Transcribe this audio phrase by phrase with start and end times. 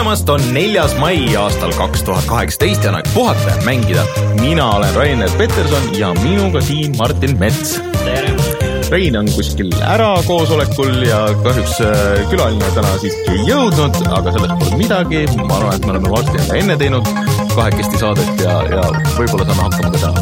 [0.00, 4.04] tulemast, on neljas mai aastal kaks tuhat kaheksateist ja on aeg puhata ja mängida.
[4.40, 7.74] mina olen Rainer Peterson ja minuga siin Martin Mets.
[8.04, 8.32] tere!
[8.90, 14.56] Rein on kuskil ära koosolekul ja kahjuks äh, külaline täna siiski ei jõudnud, aga sellest
[14.62, 15.20] pole midagi.
[15.36, 17.12] ma arvan, et me oleme Martiniga enne teinud
[17.52, 20.20] kahekesti saadet ja, ja võib-olla saame hakkama ka täna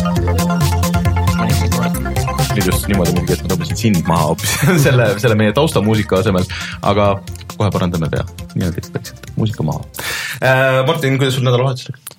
[2.58, 6.50] nüüd just niimoodi muidugi, et ma tõmbasin sind maha hoopis selle, selle meie taustamuusika asemel,
[6.82, 7.12] aga
[7.54, 8.26] kohe parandame pea,
[8.56, 9.84] niimoodi läksid muusika maha
[10.42, 10.84] äh,.
[10.86, 12.14] Martin, kuidas sul nädalavahetus läks?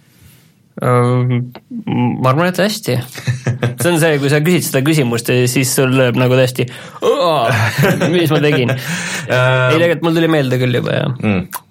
[0.79, 2.97] ma arvan, et hästi.
[3.81, 6.69] see on see, kui sa küsid seda küsimust ja siis sul lööb nagu täiesti,
[8.13, 8.71] mis ma tegin.
[8.77, 11.65] ei, tegelikult mul tuli meelde küll juba, jah mm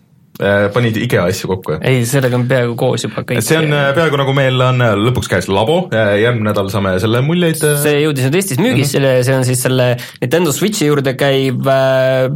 [0.70, 1.80] panid IKEA asju kokku, jah?
[1.90, 3.40] ei, sellega on peaaegu koos juba kõik.
[3.42, 7.58] see on peaaegu nagu meil on lõpuks käes labo, järgmine nädal saame selle muljeid.
[7.58, 9.26] see jõudis nüüd Eestis müügisse mm, -hmm.
[9.26, 9.88] see on siis selle
[10.22, 12.28] Nintendo Switchi juurde käiv äh,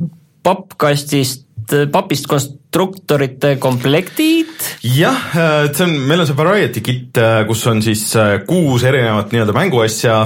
[0.42, 1.46] pappkastist,
[1.92, 4.52] papist konstruktorite komplektid.
[4.86, 5.28] jah,
[5.70, 8.04] see on, meil on see variety kit, kus on siis
[8.48, 10.18] kuus erinevat nii-öelda mänguasja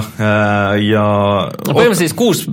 [0.81, 1.07] ja
[1.51, 2.45] no põhimõtteliselt siis kuus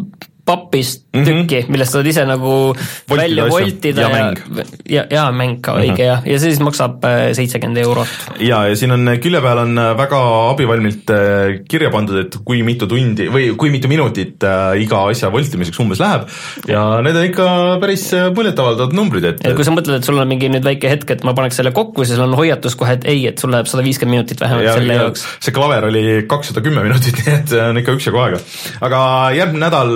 [0.74, 1.26] papist mm -hmm.
[1.26, 2.74] tükki, millest saad ise nagu
[3.08, 5.84] Voltida välja voltida ja, ja, ja, ja mäng ka mm -hmm.
[5.84, 8.08] õige jah, ja see siis maksab äh, seitsekümmend eurot.
[8.40, 12.62] ja, ja siin on külje peal on äh, väga abivalmilt äh, kirja pandud, et kui
[12.62, 14.42] mitu tundi või kui mitu minutit
[14.78, 16.26] iga asja voltimiseks umbes läheb
[16.68, 19.46] ja need on ikka päris muljetavaldavad numbrid, et.
[19.46, 21.70] et kui sa mõtled, et sul on mingi nüüd väike hetk, et ma paneks selle
[21.70, 24.74] kokku, siis on hoiatus kohe, et ei, et sul läheb sada viiskümmend minutit vähemalt ja,
[24.74, 25.26] selle jaoks.
[25.40, 28.42] see klaver oli kakssada kümme minutit, nii et on ikka üksjagu aega.
[28.80, 29.00] aga
[29.38, 29.92] järgmine nädal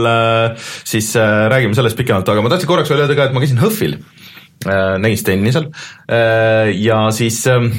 [0.87, 3.61] siis äh, räägime sellest pikemalt, aga ma tahtsin korraks veel öelda ka, et ma käisin
[3.63, 3.99] HÖFFil,
[4.67, 5.71] äh, seal
[6.09, 7.73] äh, ja siis ähm,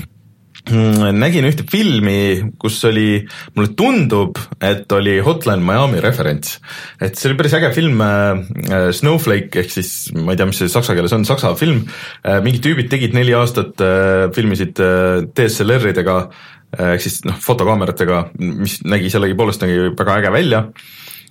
[0.70, 3.24] nägin ühte filmi, kus oli,
[3.56, 6.60] mulle tundub, et oli Hotline Miami referents.
[7.02, 8.04] et see oli päris äge film
[8.94, 11.86] Snowflake ehk siis ma ei tea, mis see saksa keeles on, saksa film
[12.46, 13.82] mingid tüübid tegid neli aastat
[14.36, 14.84] filmisid
[15.32, 16.20] DSLR-idega
[16.78, 20.66] ehk siis noh, fotokaameratega, mis nägi sellegipoolest nägi väga äge välja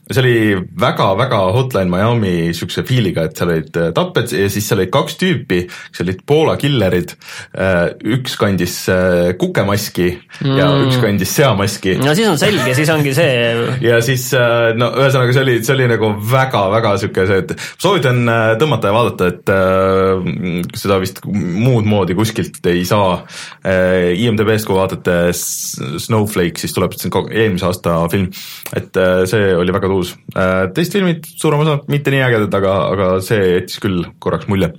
[0.09, 0.37] see oli
[0.81, 5.19] väga-väga Hotline Miami siukse feel'iga, et seal olid äh, tapped ja siis seal olid kaks
[5.21, 7.13] tüüpi, kes olid Poola killerid.
[7.53, 10.55] Äh, üks kandis äh, kukemaski mm.
[10.57, 11.99] ja üks kandis seamaski.
[12.01, 13.35] no siis on selge, siis ongi see.
[13.89, 14.31] ja siis
[14.79, 18.23] no ühesõnaga, see oli, see oli nagu väga-väga sihuke see, et soovitan
[18.61, 23.21] tõmmata ja vaadata, et seda vist muud moodi kuskilt ei saa.
[23.69, 28.31] IMDB-st, kui vaatate Snowflake, siis tuleb eelmise aasta film,
[28.77, 28.97] et
[29.29, 30.15] see oli väga tuus tõus.
[30.37, 34.73] Äh, teist filmid, suurem osa mitte nii ägedad, aga, aga see jättis küll korraks mulje.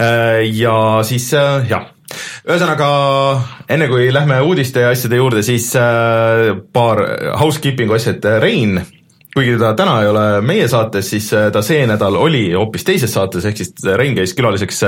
[0.00, 1.90] Äh, ja siis äh, jah,
[2.46, 2.88] ühesõnaga
[3.72, 5.70] enne kui lähme uudiste ja asjade juurde, siis
[6.72, 7.00] paar
[7.40, 8.82] housekeeping'u asja, et Rein
[9.34, 13.46] kuigi ta täna ei ole meie saates, siis ta see nädal oli hoopis teises saates,
[13.48, 14.84] ehk siis Rein käis külaliseks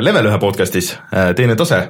[0.00, 0.94] Level ühe podcast'is,
[1.36, 1.82] Teine tase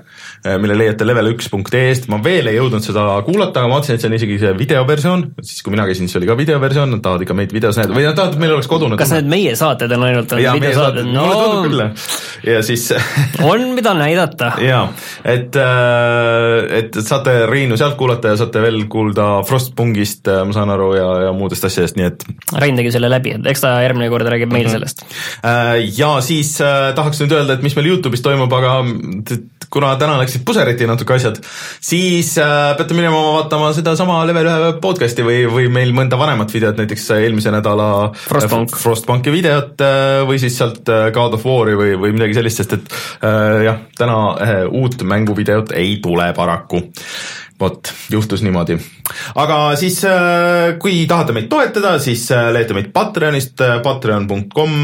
[0.46, 4.06] Äh, mille leiate level1.ee-st, ma veel ei jõudnud seda kuulata, aga ma vaatasin, et see
[4.06, 7.34] on isegi see videoversioon, siis kui mina käisin, siis oli ka videoversioon, nad tahavad ikka
[7.34, 7.96] meid videos näidata.
[7.96, 11.08] Või nad tahavad, et meil oleks kodune kas need meie saated on ainult on videosaated?
[11.10, 12.84] no mulle tundub küll, ja siis
[13.50, 14.52] on, mida näidata.
[14.62, 14.84] jaa,
[15.34, 20.70] et, äh, et saate Reinu sealt kuulata ja saate veel kuulda Frostpunkist, äh, ma saan
[20.76, 22.26] aru, ja, ja muudest asjadest, nii et
[22.58, 24.78] Rein tegi selle läbi, et eks ta järgmine kord räägib meil mm -hmm.
[24.78, 25.98] sellest.
[25.98, 26.56] Ja siis
[26.94, 28.82] tahaks nüüd öelda, et mis meil Youtube'is toimub, aga
[29.70, 31.40] kuna täna läksid puseriti natuke asjad,
[31.84, 36.78] siis äh, peate minema vaatama sedasama Level ühe podcast'i või, või meil mõnda vanemat videot,
[36.80, 38.72] näiteks eelmise nädala Frostbank.
[38.72, 42.62] äh, Frostbanki videot äh, või siis sealt äh, God of War'i või, või midagi sellist,
[42.62, 46.82] sest et äh, jah, täna äh, uut mänguvideot ei tule paraku
[47.60, 48.76] vot, juhtus niimoodi.
[49.34, 54.76] aga siis, äh, kui tahate meid toetada, siis äh, leiate meid Patreonist, äh, patreon.com,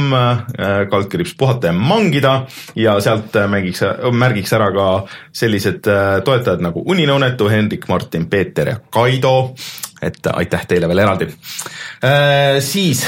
[0.90, 2.34] kaldkriips puhata ja mangida
[2.78, 3.82] ja sealt mängiks,
[4.12, 4.88] märgiks ära ka
[5.34, 5.86] sellised
[6.24, 9.54] toetajad nagu Uninõunetu, Hendrik, Martin, Peeter ja Kaido.
[10.02, 11.26] et aitäh teile veel eraldi.
[12.60, 13.06] siis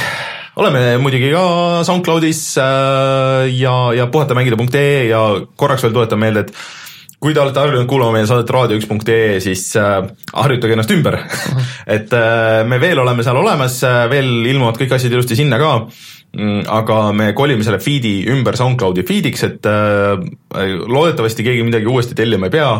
[0.56, 5.20] oleme muidugi ka SoundCloudis ja, ja puhatamängida.ee ja
[5.56, 6.54] korraks veel tuletan meelde, et
[7.22, 10.02] kui te olete harjunud kuulama meie saadet raadio1.ee, siis äh,
[10.34, 11.18] harjutage ennast ümber.
[11.96, 15.72] Et äh, me veel oleme seal olemas äh,, veel ilmuvad kõik asjad ilusti sinna ka.
[16.36, 19.68] Mm,, aga me kolime selle feed'i ümber SoundCloudi feed'iks, et
[20.92, 22.72] loodetavasti keegi midagi uuesti tellima ei pea,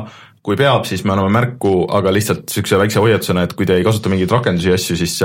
[0.46, 3.86] kui peab, siis me anname märku, aga lihtsalt niisuguse väikse hoiatusena, et kui te ei
[3.86, 5.16] kasuta mingeid rakendusi ja asju, siis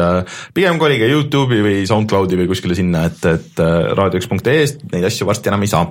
[0.55, 5.51] pigem kolige Youtube'i või SoundCloudi või kuskile sinna, et, et äh, raadio1.ee-st neid asju varsti
[5.51, 5.83] enam ei saa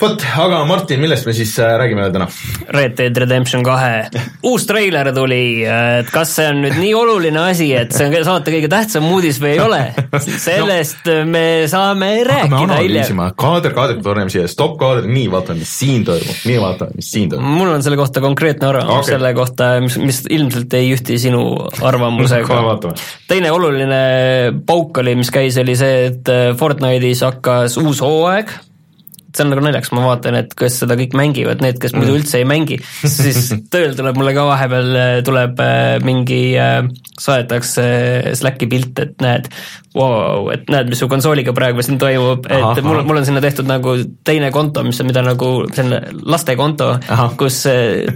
[0.00, 2.26] vot, aga Martin, millest me siis äh, räägime täna?
[2.74, 4.08] Red Dead Redemption kahe
[4.46, 8.52] uus treiler tuli, et kas see on nüüd nii oluline asi, et see on saate
[8.54, 9.80] kõige tähtsam uudis või ei ole,
[10.22, 13.22] sellest no, me saame rääkida hiljem.
[13.40, 17.32] kaader kaadrit paneme siia, stopp kaader, nii vaatame, mis siin toimub, nii vaatame, mis siin
[17.32, 17.56] toimub.
[17.56, 21.42] mul on selle kohta konkreetne arvamus okay., selle kohta, mis, mis ilmselt ei ühti sinu
[21.80, 22.62] arvamusega
[23.30, 24.04] teine oluline
[24.68, 28.52] pauk oli, mis käis, oli see, et Fortnite'is hakkas uus hooaeg
[29.36, 32.20] see on nagu naljakas, ma vaatan, et kes seda kõik mängivad, need, kes muidu mm.
[32.20, 36.84] üldse ei mängi, siis tööl tuleb mulle ka vahepeal, äh, tuleb äh, mingi, äh,
[37.20, 37.86] saadetakse
[38.36, 39.48] Slacki pilt, et näed,
[39.96, 43.42] wow, et näed, mis su konsooliga praegu siin toimub, et aha, mul, mul on sinna
[43.44, 43.96] tehtud nagu
[44.26, 45.96] teine konto, mis on, mida nagu, on
[46.28, 46.90] lastekonto,
[47.40, 47.62] kus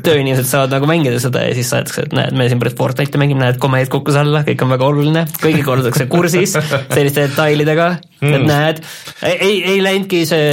[0.04, 3.44] tööinimesed saavad nagu mängida seda ja siis saadetakse, et näed, me siin pärast Fortnite'i mängime,
[3.44, 6.56] näed, komeed kukkus alla, kõik on väga oluline, kõigiga ollakse kursis
[6.94, 8.82] selliste detailidega mm., et näed,
[9.32, 10.48] ei, ei läinudki see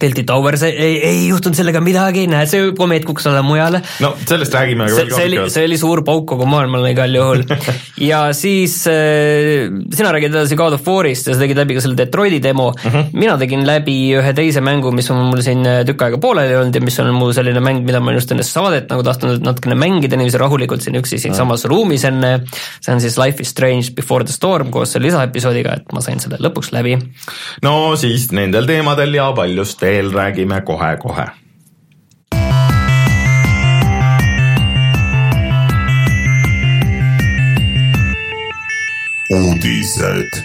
[0.00, 3.80] Delti Towers ei, ei, ei juhtunud sellega midagi, näed, see komeet kukkus alla mujale.
[4.02, 7.44] no sellest räägime see, see oli, see oli suur pauk kogu maailmale igal juhul
[8.10, 11.98] ja siis äh, sina räägid edasi God of War'ist ja sa tegid läbi ka selle
[11.98, 12.72] Detroiti demo.
[12.72, 12.96] Mhm.
[12.96, 13.12] -huh.
[13.12, 16.74] mina tegin läbi ühe teise mängu, mis on mul siin äh, tükk aega pooleli olnud
[16.74, 20.18] ja mis on mu selline mäng, mida ma just enne saadet nagu tahtnud natukene mängida
[20.18, 21.74] niiviisi rahulikult siin üksi siinsamas uh -huh.
[21.76, 22.40] ruumis enne.
[22.80, 26.20] see on siis Life is Strange Before the Storm koos selle lisaepisoodiga, et ma sain
[26.20, 26.98] selle lõpuks läbi.
[27.62, 31.30] no siis nendel teemadel ja paljust millest veel räägime kohe-kohe.
[39.26, 40.36] uudised.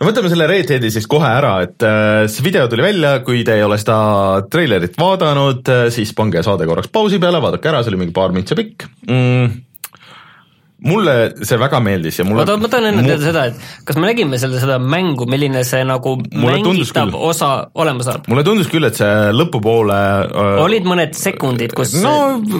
[0.00, 3.40] No võtame selle Red Deadi siis kohe ära, et äh, see video tuli välja, kui
[3.44, 7.80] te ei ole seda treilerit vaadanud, äh, siis pange saade korraks pausi peale, vaadake ära,
[7.82, 8.84] see oli mingi paar mintse pikk.
[9.08, 9.69] Mm
[10.80, 14.08] mulle see väga meeldis ja mulle oota, ma tahan enne teada seda, et kas me
[14.08, 18.28] nägime selle, seda mängu, milline see nagu mängitav osa olema saab?
[18.30, 19.98] mulle tundus küll, et see lõpupoole
[20.30, 22.14] öö, olid mõned sekundid, kus no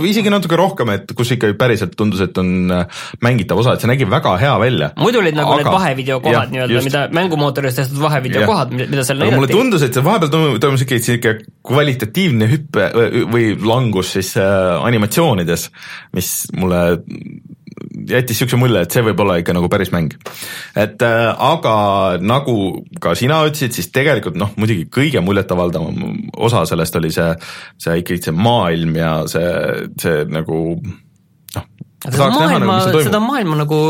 [0.09, 3.91] isegi natuke rohkem, et kus ikka päriselt tundus, et on äh, mängitav osa, et see
[3.91, 4.91] nägi väga hea välja.
[5.01, 9.23] muidu olid nagu aga, need vahevideo kohad nii-öelda, mida mängumootoris tehtud vahevideo kohad, mida seal
[9.23, 9.39] näidati.
[9.41, 11.35] mulle tundus, et see vahepeal toimus, ikka sihuke
[11.67, 12.91] kvalitatiivne hüpe
[13.33, 15.71] või langus siis äh, animatsioonides,
[16.17, 16.85] mis mulle
[18.11, 20.15] jättis niisuguse mulje, et see võib olla ikka nagu päris mäng.
[20.77, 21.75] et äh, aga
[22.21, 22.57] nagu
[23.01, 27.31] ka sina ütlesid, siis tegelikult noh, muidugi kõige muljetavaldavam osa sellest oli see,
[27.81, 29.53] see ikkagi see maailm ja see,
[30.01, 30.61] see nagu
[31.57, 31.69] noh,
[32.07, 33.81] seda maailma, nagu, seda maailma nagu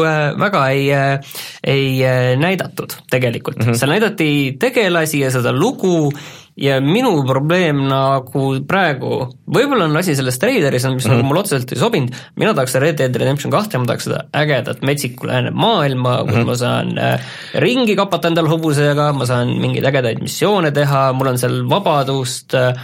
[0.40, 3.80] väga ei, äh, ei äh, näidatud tegelikult mm, -hmm.
[3.80, 4.30] seal näidati
[4.60, 6.12] tegelasi ja seda lugu
[6.56, 9.20] ja minu probleem nagu praegu,
[9.50, 11.16] võib-olla on asi selles treileris, mis mm -hmm.
[11.16, 14.82] nagu mulle otseselt ei sobinud, mina tahaks Red Dead Redemption kahte, ma tahaks seda ägedat
[14.82, 16.46] metsiku lääne maailma, kus mm -hmm.
[16.46, 17.20] ma saan äh,
[17.54, 22.74] ringi kapata endal hobusega, ma saan mingeid ägedaid missioone teha, mul on seal vabadust äh,,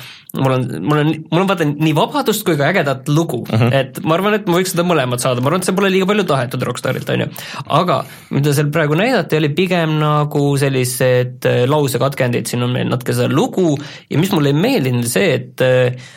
[0.40, 3.68] mul on, mul on, mul on vaata nii vabadust kui ka ägedat lugu uh, mhm.
[3.68, 3.80] -huh.
[3.80, 6.08] et ma arvan, et ma võiks seda mõlemat saada, ma arvan, et see pole liiga
[6.10, 7.30] palju tahetud Rockstarilt, on ju.
[7.80, 13.16] aga mida seal praegu näidati, oli pigem nagu sellised äh, lausekatkendid, siin on meil natuke
[13.16, 13.76] seda lugu
[14.10, 16.14] ja mis mulle ei meeldinud, see, et äh,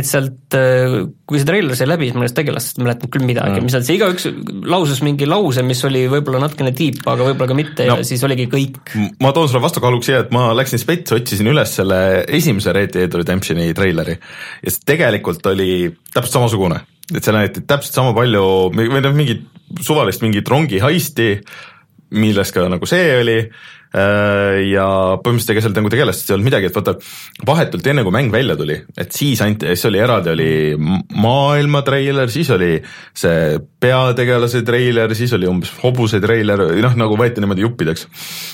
[0.00, 0.94] et sealt, äh,
[1.28, 3.76] kui see treiler sai läbi, siis ma nendest tegelastest ei mäletanud küll midagi mm., mis
[3.76, 4.28] nad, see igaüks
[4.72, 8.22] lausus mingi lause, mis oli võib-olla natukene tiip, aga võib-olla ka mitte no, ja siis
[8.28, 8.94] oligi kõik.
[9.22, 13.18] ma toon sulle vastukaaluks siia, et ma läksin spets, otsisin üles selle esimese Red Dead
[13.22, 15.70] Redemptioni treileri ja see tegelikult oli
[16.12, 16.82] täpselt samasugune,
[17.12, 18.46] et seal näidati täpselt sama palju
[18.76, 19.48] või noh, mingit
[19.80, 21.28] suvalist mingit rongihaisti,
[22.18, 23.38] milles ka nagu see oli
[23.92, 24.86] ja
[25.20, 26.94] põhimõtteliselt ega seal nagu tegelastest ei olnud midagi, et vaata
[27.46, 30.52] vahetult enne kui mäng välja tuli, et siis anti, siis oli eraldi oli
[31.20, 32.72] maailma treiler, siis oli
[33.12, 38.06] see peategelase treiler, siis oli umbes hobuse treiler, noh nagu võeti niimoodi juppideks.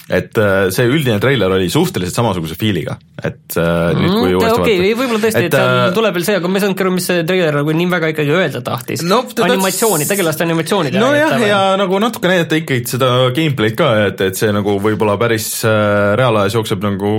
[0.08, 4.60] et äh, see üldine treiler oli suhteliselt samasuguse feel'iga, et äh, nüüd kui mm, uuesti
[4.62, 4.98] okay, vaadata.
[5.02, 7.60] võib-olla tõesti, et seal tuleb veel see, aga ma ei saanudki aru, mis see treiler
[7.60, 9.20] nagu nii väga ikkagi öelda tahtis no,.
[9.48, 14.50] animatsiooni, tegelaste animatsiooni nojah, ja nagu natuke näidata ikkagi seda gameplay'd ka, et, et see
[14.54, 17.12] nagu võib-olla päris äh, reaalajas jookseb nagu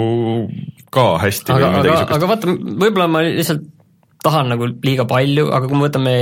[0.90, 1.54] ka hästi.
[1.54, 3.68] aga, aga, aga vaata, võib-olla ma lihtsalt
[4.26, 6.16] tahan nagu liiga palju, aga kui me võtame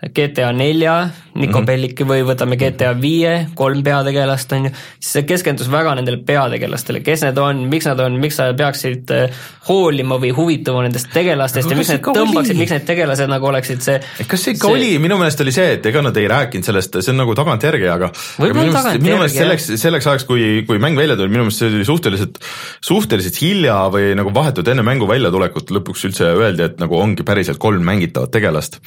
[0.00, 1.66] GTA nelja, Nico mm -hmm.
[1.66, 7.02] Belliki või võtame GTA viie, kolm peategelast, on ju, siis see keskendus väga nendele peategelastele,
[7.04, 11.68] kes need on, miks nad on, miks sa peaksid äh, hoolima või huvituma nendest tegelastest
[11.68, 14.78] aga ja miks need tõmbaksid, miks need tegelased nagu oleksid see kas see ikka see...
[14.78, 17.88] oli, minu meelest oli see, et ega nad ei rääkinud sellest, see on nagu tagantjärgi,
[17.92, 21.60] aga võib-olla tagantjärgi, minu meelest selleks, selleks ajaks, kui, kui mäng välja tuli, minu meelest
[21.60, 22.40] see oli suhteliselt,
[22.80, 27.60] suhteliselt hilja või nagu vahetult enne mängu väljatulekut lõpuks üldse öeldi, et nagu ongi päriselt
[27.60, 28.80] kolm mängitavat tegelast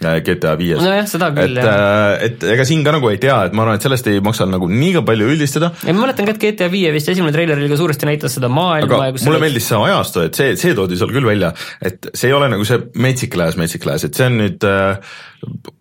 [0.00, 0.80] GTA viies.
[0.84, 2.14] nojah, seda küll, jah.
[2.26, 4.68] et ega siin ka nagu ei tea, et ma arvan, et sellest ei maksa nagu
[4.70, 5.72] liiga palju üldistada.
[5.86, 8.52] ja ma mäletan ka, et GTA viie vist esimene treiler oli ka suuresti näitas seda
[8.52, 11.52] maailma aga mulle meeldis see ajastu, et see, see toodi seal küll välja,
[11.82, 14.70] et see ei ole nagu see metsik lääs, metsik lääs, et see on nüüd,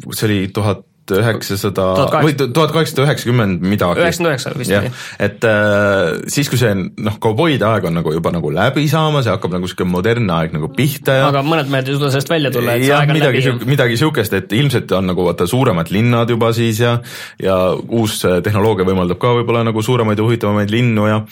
[0.09, 1.85] see oli tuhat üheksasada
[2.23, 4.03] või tuhat kaheksasada üheksakümmend midagi.
[4.03, 4.91] üheksakümmend üheksa vist oli.
[5.27, 9.37] et äh, siis, kui see noh, kauboide aeg on nagu juba nagu läbi saamas ja
[9.37, 12.53] hakkab nagu niisugune modernne aeg nagu pihta ja aga mõned mehed ei suuda sellest välja
[12.55, 13.71] tulla, et see aeg on midagi, läbi.
[13.75, 16.97] midagi niisugust, et ilmselt on nagu vaata suuremad linnad juba siis ja
[17.41, 21.25] ja uus tehnoloogia võimaldab ka võib-olla nagu suuremaid ja huvitavamaid linnu ja ja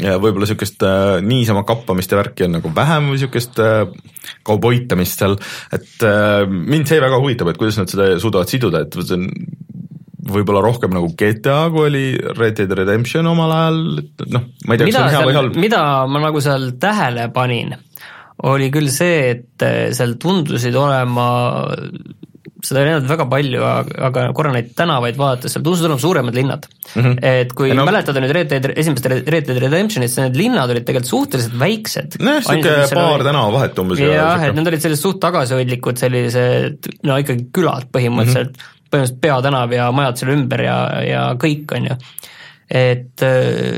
[0.00, 3.84] võib-olla niisugust äh, niisama kappamist ja värki on nagu vähem või niisugust äh,
[4.46, 5.36] kauboitamist seal,
[5.74, 9.28] et äh, mind see väga huvitab, et kuidas nad seda suudavad siduda, et see on
[10.32, 12.04] võib-olla rohkem nagu GTA, kui oli
[12.38, 15.38] Red Dead Redemption omal ajal, et noh, ma ei tea, kas see on hea või
[15.40, 15.62] halb.
[15.66, 17.74] mida ma nagu seal tähele panin,
[18.48, 19.66] oli küll see, et
[19.98, 21.28] seal tundusid olema
[22.62, 23.62] seda ei näinud väga palju,
[24.08, 27.02] aga korra neid tänavaid vaadates, seal tundus olema suuremad linnad mm.
[27.02, 27.16] -hmm.
[27.42, 31.10] et kui no, mäletada nüüd Red Dead, esimest Red Dead Redemptionist, need linnad olid tegelikult
[31.10, 32.18] suhteliselt väiksed.
[32.22, 34.04] nojah, niisugune paar tänavavahet umbes.
[34.06, 38.84] jah, et need olid sellised suht tagasihoidlikud, sellised no ikkagi külad põhimõtteliselt mm, -hmm.
[38.90, 42.00] põhimõtteliselt peatänav ja majad selle ümber ja, ja kõik, on ju
[42.72, 43.20] et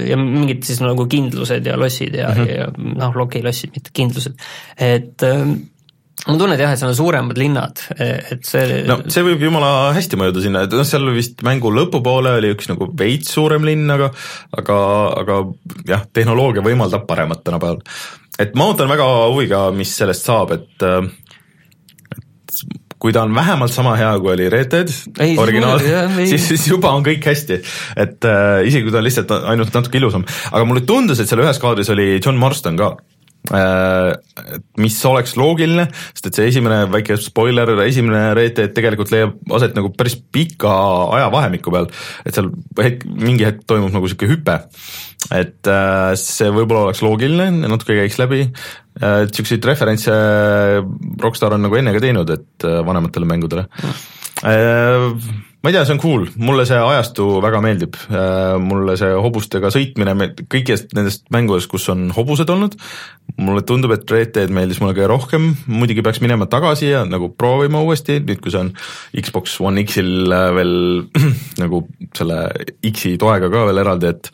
[0.07, 2.50] ja mingid siis nagu kindlused ja lossid ja mm, -hmm.
[2.59, 2.67] ja
[3.00, 4.37] noh, okei, lossid, mitte kindlused,
[4.79, 5.25] et
[6.25, 10.19] ma tunnen jah, et seal on suuremad linnad, et see no see võib jumala hästi
[10.21, 14.11] mõjuda sinna, et noh, seal vist mängu lõpupoole oli üks nagu veits suurem linn, aga
[14.57, 14.78] aga,
[15.21, 15.40] aga
[15.90, 17.83] jah, tehnoloogia võimaldab paremat tänapäeval.
[18.40, 22.64] et ma ootan väga huviga, mis sellest saab, et et
[23.04, 25.83] kui ta on vähemalt sama hea, kui oli Red Dead ei, originaal,
[26.25, 27.61] siis, siis juba on kõik hästi.
[28.00, 31.45] et äh, isegi kui ta on lihtsalt ainult natuke ilusam, aga mulle tundus, et seal
[31.45, 33.13] ühes kaadris oli John Marston ka Äh,
[34.81, 35.85] mis oleks loogiline,
[36.15, 40.73] sest et see esimene väike spoiler, esimene Red Dead tegelikult leiab aset nagu päris pika
[41.19, 41.91] ajavahemiku peal,
[42.25, 42.49] et seal
[42.81, 44.57] hetk, mingi hetk toimub nagu niisugune hüpe.
[45.33, 48.43] et äh, see võib-olla oleks loogiline, natuke käiks läbi,
[49.05, 49.23] äh,
[49.69, 50.17] referentse
[51.21, 53.69] Rockstar on nagu enne ka teinud, et vanematele mängudele.
[53.83, 54.21] Mm
[55.65, 59.71] ma ei tea, see on cool, mulle see ajastu väga meeldib, äh, mulle see hobustega
[59.73, 60.13] sõitmine,
[60.53, 62.77] kõigist nendest mängudest, kus on hobused olnud,
[63.41, 67.31] mulle tundub, et Red Dead meeldis mulle kõige rohkem, muidugi peaks minema tagasi ja nagu
[67.33, 68.75] proovima uuesti, nüüd kui see on
[69.17, 70.75] Xbox One X-il äh, veel
[71.63, 72.45] nagu selle
[72.93, 74.33] X-i toega ka veel eraldi, et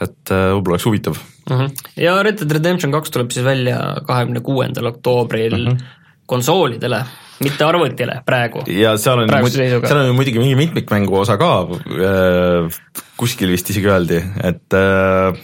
[0.00, 1.56] et äh, võib-olla oleks huvitav mm.
[1.58, 1.88] -hmm.
[2.08, 5.90] ja Red Dead Redemption kaks tuleb siis välja kahekümne kuuendal oktoobril mm -hmm.
[6.24, 7.04] konsoolidele
[7.44, 8.64] mitte arvutile praegu.
[8.68, 12.80] ja seal on, seal on muidugi mingi mitmikmängu osa ka äh,,
[13.20, 15.36] kuskil vist isegi öeldi, et äh,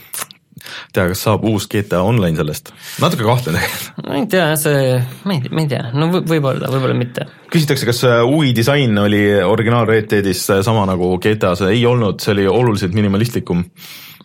[0.95, 2.73] tea, kas saab uus GTA Online sellest,
[3.03, 4.03] natuke kahtlen tegelikult.
[4.07, 4.97] ma ei tea, see,
[5.29, 7.29] ma ei, ma ei tea, no võib-olla, võib-olla mitte.
[7.53, 12.21] küsitakse, kas äh, UI disain oli originaal Red Deadis äh, sama nagu GTA-s, ei olnud,
[12.23, 13.62] see oli oluliselt minimalistlikum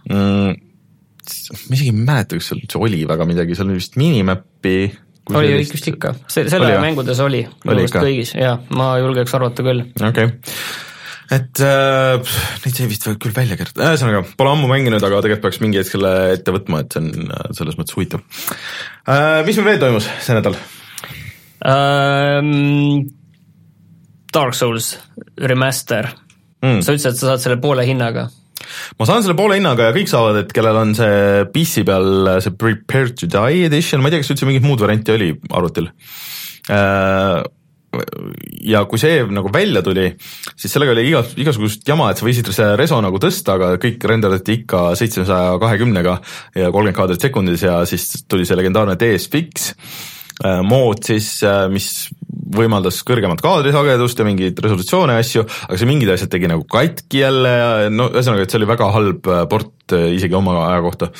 [0.09, 0.51] mm,.
[0.51, 4.77] ma isegi ei mäleta, kas seal oli väga midagi, seal oli vist minimap'i
[5.29, 5.75] oli sellist...
[5.75, 9.85] vist ikka, see, selle oli, mängudes oli, oli kõigis, jaa, ma julgeks arvata küll.
[9.99, 10.39] okei okay
[11.31, 12.33] et äh,
[12.65, 15.93] neid sai vist küll välja kirjutada, ühesõnaga pole ammu mänginud, aga tegelikult peaks mingi hetk
[15.93, 18.23] selle ette võtma, et see on äh, selles mõttes huvitav
[19.07, 19.39] äh,.
[19.47, 20.59] mis meil veel toimus see nädal
[21.71, 23.07] ähm,?
[24.31, 24.93] Dark Souls
[25.39, 26.07] remaster
[26.63, 28.29] mm., sa ütlesid, et sa saad selle poole hinnaga
[28.99, 32.57] ma saan selle poole hinnaga ja kõik saavad, et kellel on see PC peal see
[32.57, 35.91] Prepare to Die edition, ma ei tea, kas üldse mingit muud varianti oli arvutil.
[36.71, 37.41] Äh,
[38.63, 40.07] ja kui see nagu välja tuli,
[40.55, 44.03] siis sellega oli iga, igasugust jama, et sa võisid selle reso nagu tõsta, aga kõik
[44.07, 46.15] renderdati ikka seitsmesaja kahekümnega
[46.55, 49.73] ja kolmkümmend kaadrit sekundis ja siis tuli see legendaarne DSFX
[50.45, 51.91] äh, mood siis, äh, mis
[52.55, 57.23] võimaldas kõrgemat kaadrisagedust ja mingeid resolutsioone ja asju, aga see mingid asjad tegi nagu katki
[57.23, 60.83] jälle ja no ühesõnaga, et see oli väga halb äh, port äh, isegi oma aja
[60.85, 61.11] kohta.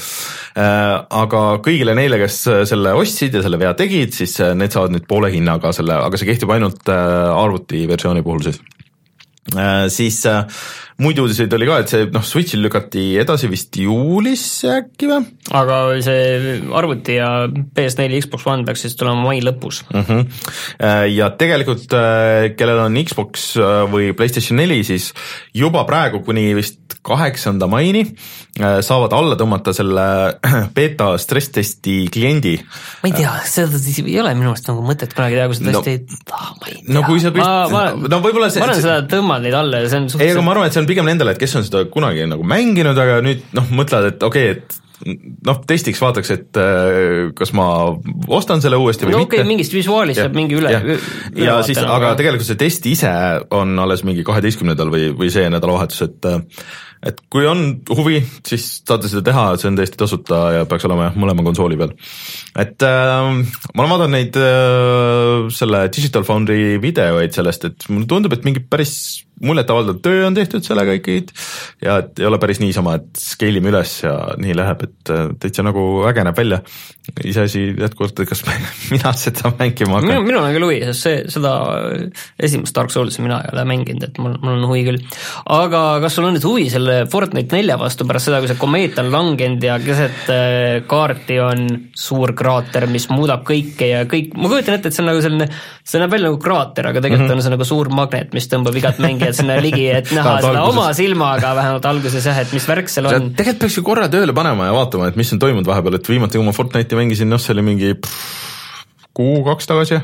[0.56, 5.08] Äh, aga kõigile neile, kes selle ostsid ja selle vea tegid, siis need saavad nüüd
[5.10, 8.62] poole hinnaga selle, aga see kehtib ainult arvutiversiooni puhul siis.
[9.92, 10.22] siis
[11.02, 15.26] muid uudiseid oli ka, et see noh, Switch'il lükati edasi vist juulisse äkki või?
[15.58, 20.06] aga see arvuti ja PS4 ja Xbox One peaks siis tulema mai lõpus mm.
[20.08, 21.08] -hmm.
[21.16, 25.12] ja tegelikult, äh, kellel on Xbox äh, või PlayStation neli, siis
[25.58, 28.04] juba praegu kuni vist kaheksanda maini
[28.86, 30.04] saavad alla tõmmata selle
[30.76, 32.58] beeta stress-testi kliendi.
[33.02, 35.96] ma ei tea, seda ei ole minu arust nagu mõtet kunagi teha, kui sa tõesti
[36.04, 36.96] no, ah, ma ei tea.
[36.98, 40.02] no kui sa pist-, no võib-olla see ma olen seda tõmmanud neid alla ja see
[40.04, 41.84] on suhteliselt ei, aga ma arvan, et see on pigem nendele, et kes on seda
[41.92, 44.80] kunagi nagu mänginud, aga nüüd noh, mõtlevad, et okei okay,, et
[45.48, 47.68] noh, testiks vaataks, et äh, kas ma
[48.32, 49.32] ostan selle uuesti või no, mitte.
[49.32, 51.00] okei okay,, mingist visuaalist saab mingi üle, üle.
[51.46, 53.12] ja siis, aga tegelikult see test ise
[53.58, 56.32] on alles mingi kaheteistkümnendal või, või see nädalavahetus, et
[57.02, 57.64] et kui on
[57.98, 61.80] huvi, siis saate seda teha, see on täiesti tasuta ja peaks olema jah, mõlema konsooli
[61.80, 61.96] peal.
[62.62, 63.32] et äh,
[63.74, 68.62] ma olen vaadanud neid äh, selle Digital Foundry videoid sellest, et mulle tundub, et mingi
[68.62, 71.34] päris muljetavaldav töö on tehtud sellega ikkagi
[71.82, 75.24] ja et ei ole päris niisama, et scale ime üles ja nii läheb, et äh,
[75.42, 76.62] täitsa nagu äge näeb välja.
[77.26, 78.44] iseasi jätkuvalt, et kas
[78.94, 80.22] mina seda mängima hakkan.
[80.28, 81.54] minul on küll huvi, sest see, seda
[82.40, 85.02] esimest Dark Soulsi mina ei ole mänginud, et mul, mul on huvi küll.
[85.58, 89.00] aga kas sul on nüüd huvi selle Fortnite nelja vastu pärast seda, kui see komeet
[89.02, 91.68] on langenud ja keset äh, kaarti on
[91.98, 95.48] suur kraater, mis muudab kõike ja kõik, ma kujutan ette, et see on nagu selline,
[95.88, 97.44] see näeb välja nagu kraater, aga tegelikult mm -hmm.
[97.44, 100.76] on see nagu suur magnet, mis tõmbab igat mängijat sinna ligi, et näha seda alguses.
[100.76, 103.32] oma silmaga vähemalt alguses jah, et mis värk seal on.
[103.36, 106.38] tegelikult peaks ju korra tööle panema ja vaatama, et mis on toimunud vahepeal, et viimati,
[106.38, 107.96] kui ma Fortnite'i mängisin, noh, see oli mingi
[109.14, 110.02] kuu-kaks tagasi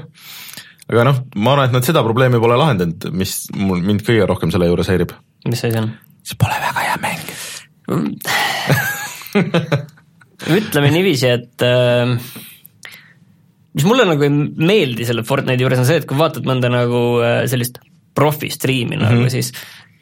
[0.88, 4.54] aga noh, ma arvan, et nad seda probleemi pole lahendanud, mis mul, mind kõige rohkem
[4.54, 5.14] selle juures häirib.
[5.48, 5.92] mis asi on?
[6.28, 7.24] See pole väga hea mäng
[10.58, 12.06] ütleme niiviisi, et äh,
[13.78, 17.02] mis mulle nagu ei meeldi selle Fortnite'i juures on see, et kui vaatad mõnda nagu
[17.24, 17.76] äh, sellist
[18.18, 19.22] profistriimi mm -hmm.
[19.22, 19.50] nagu siis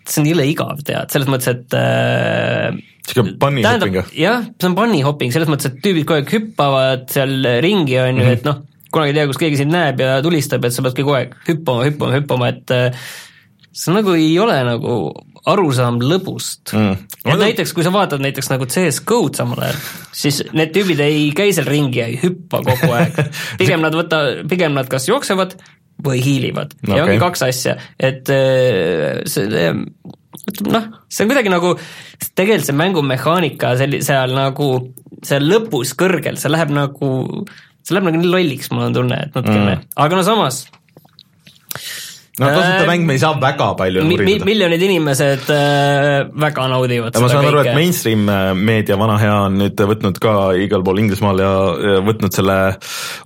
[0.05, 2.77] see on jõle igav, tead, selles mõttes, et äh,
[3.09, 4.13] sihuke bunny hopping jah?
[4.13, 8.21] jah, see on bunny hopping, selles mõttes, et tüübid kogu aeg hüppavad seal ringi, on
[8.21, 8.37] ju, mhm.
[8.37, 8.61] et noh,
[8.93, 11.87] kunagi ei tea, kus keegi sind näeb ja tulistab, et sa pead kogu aeg hüppama,
[11.89, 13.07] hüppama, hüppama, et äh,
[13.75, 14.91] see nagu ei ole nagu
[15.49, 17.05] arusaam lõbust mm..
[17.25, 19.79] et näiteks, kui sa vaatad näiteks nagu CS GO-d samal ajal,
[20.15, 23.19] siis need tüübid ei käi seal ringi ja ei hüppa kogu aeg.
[23.61, 25.57] pigem nad võta, pigem nad kas jooksevad
[26.05, 27.15] või hiilivad no, ja okay.
[27.15, 29.69] ongi kaks asja, et äh, see
[30.69, 31.75] noh, see on kuidagi nagu,
[32.35, 34.69] tegelikult see mängumehaanika selli-, seal nagu,
[35.25, 37.11] seal lõpus kõrgel, see läheb nagu,
[37.85, 40.65] see läheb nagu nii lolliks, mul on tunne, et natukene mm., aga no samas
[42.39, 47.15] no tasuta mäng me ei saa väga palju mi, mi, miljonid inimesed äh, väga naudivad
[47.15, 50.83] ja ma saan aru, et mainstream äh, meedia vana hea on nüüd võtnud ka igal
[50.83, 52.57] pool Inglismaal ja, ja võtnud selle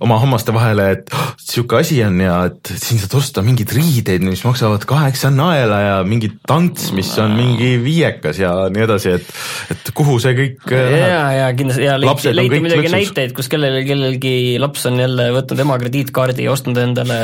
[0.04, 4.22] oma hammaste vahele, et oh, sihuke asi on ja et siin saad osta mingeid riideid,
[4.26, 9.74] mis maksavad kaheksa naela ja mingi tants, mis on mingi viiekas ja nii edasi, et
[9.74, 11.08] et kuhu see kõik äh, läheb.
[11.10, 12.96] ja, ja kindlasti ja leiti, leiti muidugi lõksus.
[12.98, 17.20] näiteid, kus kellelgi, kellelgi laps on jälle võtnud ema krediitkaardi ja ostnud endale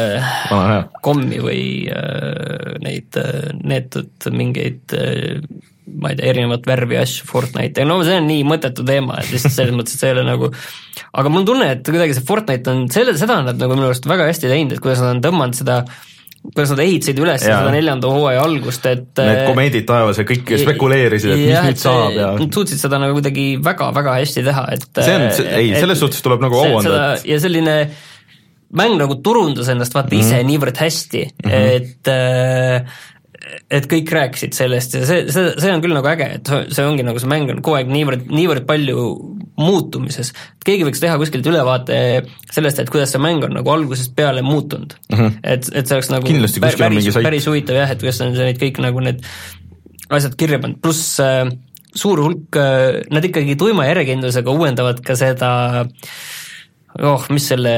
[1.06, 5.40] kommi või Äh, neid äh, neetud mingeid äh,
[5.86, 9.54] ma ei tea, erinevat värvi asju Fortnite'i, no see on nii mõttetu teema, et lihtsalt
[9.54, 12.72] selles mõttes, et see ei ole nagu aga mul on tunne, et kuidagi see Fortnite
[12.72, 15.22] on, selle, seda on nad nagu minu arust väga hästi teinud, et kuidas nad on
[15.28, 15.84] tõmmanud seda
[16.46, 17.60] kuidas nad ehitasid üles ja.
[17.60, 22.18] seda neljanda hooaja algust, et Need komeedid taevas ja kõik spekuleerisid, et mis nüüd saab
[22.18, 26.22] ja Nad suutsid seda nagu kuidagi väga-väga hästi teha, et see on, ei, selles suhtes
[26.26, 27.00] tuleb nagu au anda.
[27.26, 27.78] ja selline
[28.74, 30.26] mäng nagu turundas ennast vaata mm -hmm.
[30.26, 31.76] ise niivõrd hästi mm, -hmm.
[31.76, 32.96] et äh,
[33.70, 37.04] et kõik rääkisid sellest ja see, see, see on küll nagu äge, et see ongi
[37.06, 39.04] nagu see mäng on kogu aeg niivõrd, niivõrd palju
[39.56, 40.32] muutumises.
[40.66, 41.98] keegi võiks teha kuskilt ülevaate
[42.52, 45.18] sellest, et kuidas see mäng on nagu algusest peale muutunud mm.
[45.18, 45.38] -hmm.
[45.42, 48.58] et, et see oleks nagu Kindlasti, päris, päris, päris huvitav jah, et kuidas on need
[48.62, 49.22] kõik nagu need
[50.10, 51.46] asjad kirja pannud, pluss äh,
[51.94, 55.52] suur hulk äh,, nad ikkagi tuima järjekindlusega uuendavad ka seda
[55.84, 55.86] äh,
[57.04, 57.74] oh, mis selle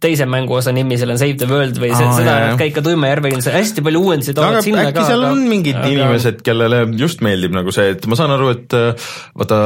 [0.00, 2.84] teise mänguosa nimi seal on, Save the World või see, oh, seda nad ka ikka
[2.84, 5.06] tuima järvega, hästi palju uuendusi toovad sinna äkki ka.
[5.08, 5.90] seal on mingid aga...
[5.94, 9.58] inimesed, kellele just meeldib nagu see, et ma saan aru, et äh, vaata,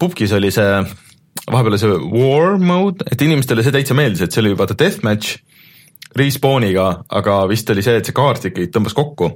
[0.00, 0.68] Pupkis oli see
[1.50, 5.40] vahepeal see war mode, et inimestele see täitsa meeldis, et see oli vaata deathmatch
[6.18, 6.88] respawn'iga,
[7.20, 9.30] aga vist oli see, et see kaart ikkagi tõmbas kokku.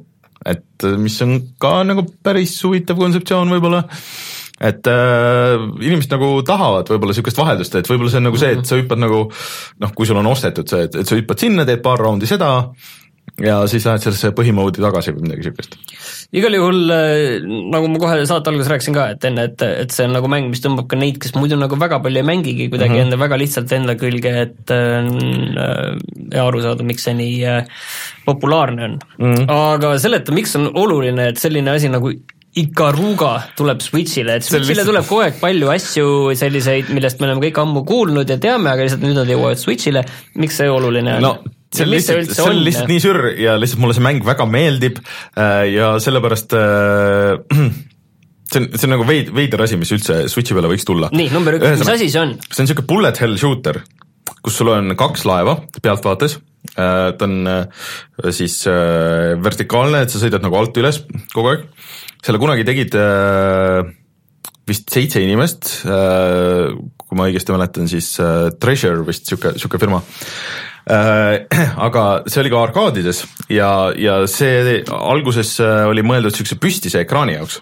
[0.45, 3.85] et mis on ka nagu päris huvitav kontseptsioon võib-olla
[4.61, 8.69] et äh, inimesed nagu tahavad võib-olla niisugust vaheldust, et võib-olla see on nagu see, et
[8.69, 9.25] sa hüppad nagu
[9.83, 12.53] noh, kui sul on ostetud see, et, et sa hüppad sinna, teed paar raundi seda
[13.43, 15.73] ja siis lähed sellesse põhimoodi tagasi või midagi niisugust.
[16.39, 20.07] igal juhul äh, nagu ma kohe saate alguses rääkisin ka, et enne, et, et see
[20.07, 22.95] on nagu mäng, mis tõmbab ka neid, kes muidu nagu väga palju ei mängigi kuidagi
[22.95, 23.09] mm -hmm.
[23.09, 25.11] enda väga lihtsalt enda külge, et äh,
[26.31, 27.67] ja aru saada, miks see nii äh,
[28.25, 29.35] populaarne on mm.
[29.35, 29.51] -hmm.
[29.51, 32.15] aga seleta, miks on oluline, et selline asi nagu
[32.55, 34.91] Ikaruga tuleb Switch'ile, et Switch'ile lihtsalt...
[34.93, 36.07] tuleb kogu aeg palju asju
[36.39, 40.05] selliseid, millest me oleme kõik ammu kuulnud ja teame, aga lihtsalt nüüd nad jõuavad Switch'ile,
[40.39, 41.33] miks see oluline on no.?
[41.75, 45.01] see on lihtsalt, see on lihtsalt nii sür ja lihtsalt mulle see mäng väga meeldib
[45.03, 47.43] äh, ja sellepärast äh,
[48.53, 51.11] see on, see on nagu veid-, veider asi, mis üldse Switchi peale võiks tulla.
[51.11, 52.37] nii, number üks, mis asi see on?
[52.47, 53.83] see on niisugune bullet hell shooter,
[54.45, 56.39] kus sul on kaks laeva pealtvaates,
[56.77, 58.61] äh, ta on siis
[59.43, 61.03] vertikaalne, et sa sõidad nagu alt üles
[61.35, 61.67] kogu aeg
[62.25, 63.85] selle kunagi tegid äh,
[64.65, 68.15] vist seitse inimest, kui ma õigesti mäletan, siis
[68.57, 69.99] Treasure vist sihuke, sihuke firma.
[71.87, 73.21] Aga see oli ka arkaadides
[73.53, 77.61] ja, ja see alguses oli mõeldud siukse püstise ekraani jaoks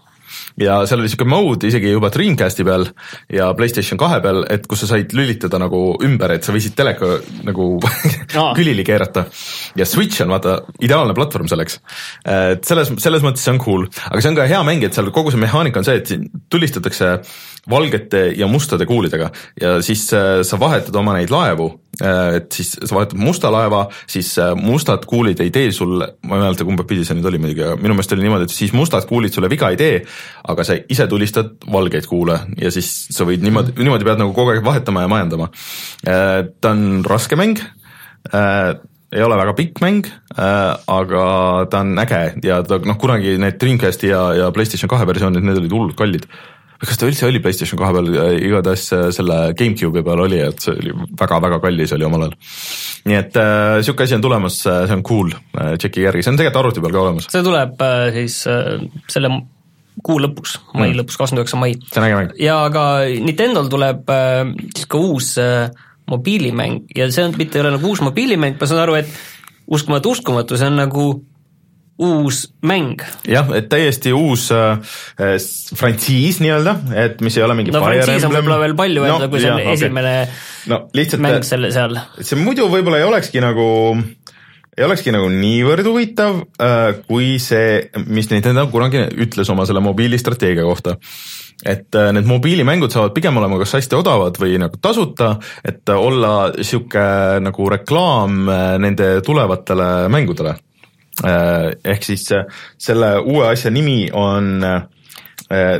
[0.60, 2.86] ja seal oli siuke mode isegi juba Dreamcasti peal
[3.32, 7.14] ja Playstation kahe peal, et kus sa said lülitada nagu ümber, et sa võisid teleka
[7.46, 7.68] nagu
[8.58, 9.26] külili keerata.
[9.78, 11.80] ja Switch on vaata ideaalne platvorm selleks.
[12.24, 15.10] et selles, selles mõttes see on cool, aga see on ka hea mäng, et seal
[15.14, 17.14] kogu see mehaanika on see, et siin tulistatakse
[17.70, 21.68] valgete ja mustade kuulidega ja siis äh, sa vahetad oma neid laevu,
[22.02, 26.38] äh, et siis sa vahetad musta laeva, siis äh, mustad kuulid ei tee sul, ma
[26.38, 28.74] ei mäleta, kumba pidi see nüüd oli muidugi, aga minu meelest oli niimoodi, et siis
[28.74, 30.00] mustad kuulid sulle viga ei tee,
[30.50, 34.56] aga sa ise tulistad valgeid kuule ja siis sa võid niimoodi, niimoodi pead nagu kogu
[34.56, 35.52] aeg vahetama ja majandama.
[36.02, 37.62] ta on raske mäng
[39.12, 41.24] ei ole väga pikk mäng äh,, aga
[41.70, 45.60] ta on äge ja ta noh, kunagi need Dreamcasti ja, ja PlayStation kahe versioonid, need
[45.60, 46.26] olid hullult kallid
[46.82, 48.10] kas ta üldse oli PlayStation kahe peal,
[48.42, 52.36] igatahes äh, selle GameCube'i peal oli, et see oli väga-väga kallis oli omal ajal.
[53.10, 56.34] nii et äh, sihuke asi on tulemas, äh, see on cool äh,, tšeki järgi, see
[56.34, 57.30] on tegelikult arvuti peal ka olemas.
[57.32, 58.76] see tuleb äh, siis äh,
[59.12, 59.32] selle
[60.02, 60.98] kuu lõpus, mai mm.
[61.02, 61.74] lõpus, kakskümmend üheksa mai.
[61.86, 62.36] see on äge mäng.
[62.40, 62.86] ja ka
[63.28, 65.68] Nintendo'l tuleb äh, siis ka uus äh,
[66.10, 69.12] mobiilimäng ja see on, mitte ei ole nagu uus mobiilimäng, ma saan aru, et
[69.72, 71.06] uskumatu, uskumatu, see on nagu
[72.02, 73.02] uus mäng.
[73.28, 74.78] jah, et täiesti uus äh,
[75.78, 79.32] frantsiis nii-öelda, et mis ei ole mingi no frantsiis on võib-olla veel palju öelda no,,
[79.32, 79.76] kui see on okay.
[79.78, 80.14] esimene
[80.72, 82.00] no, lihtsalt, mäng selle seal.
[82.20, 83.68] see muidu võib-olla ei olekski nagu
[84.72, 90.64] ei olekski nagu niivõrd huvitav äh, kui see, mis Nintendo kunagi ütles oma selle mobiilistrateegia
[90.66, 90.96] kohta.
[91.64, 96.50] et äh, need mobiilimängud saavad pigem olema kas hästi odavad või nagu tasuta, et olla
[96.58, 97.06] sihuke
[97.44, 100.71] nagu reklaam äh, nende tulevatele mängudele Äh,
[101.24, 102.48] ehk siis äh,
[102.80, 104.82] selle uue asja nimi on äh,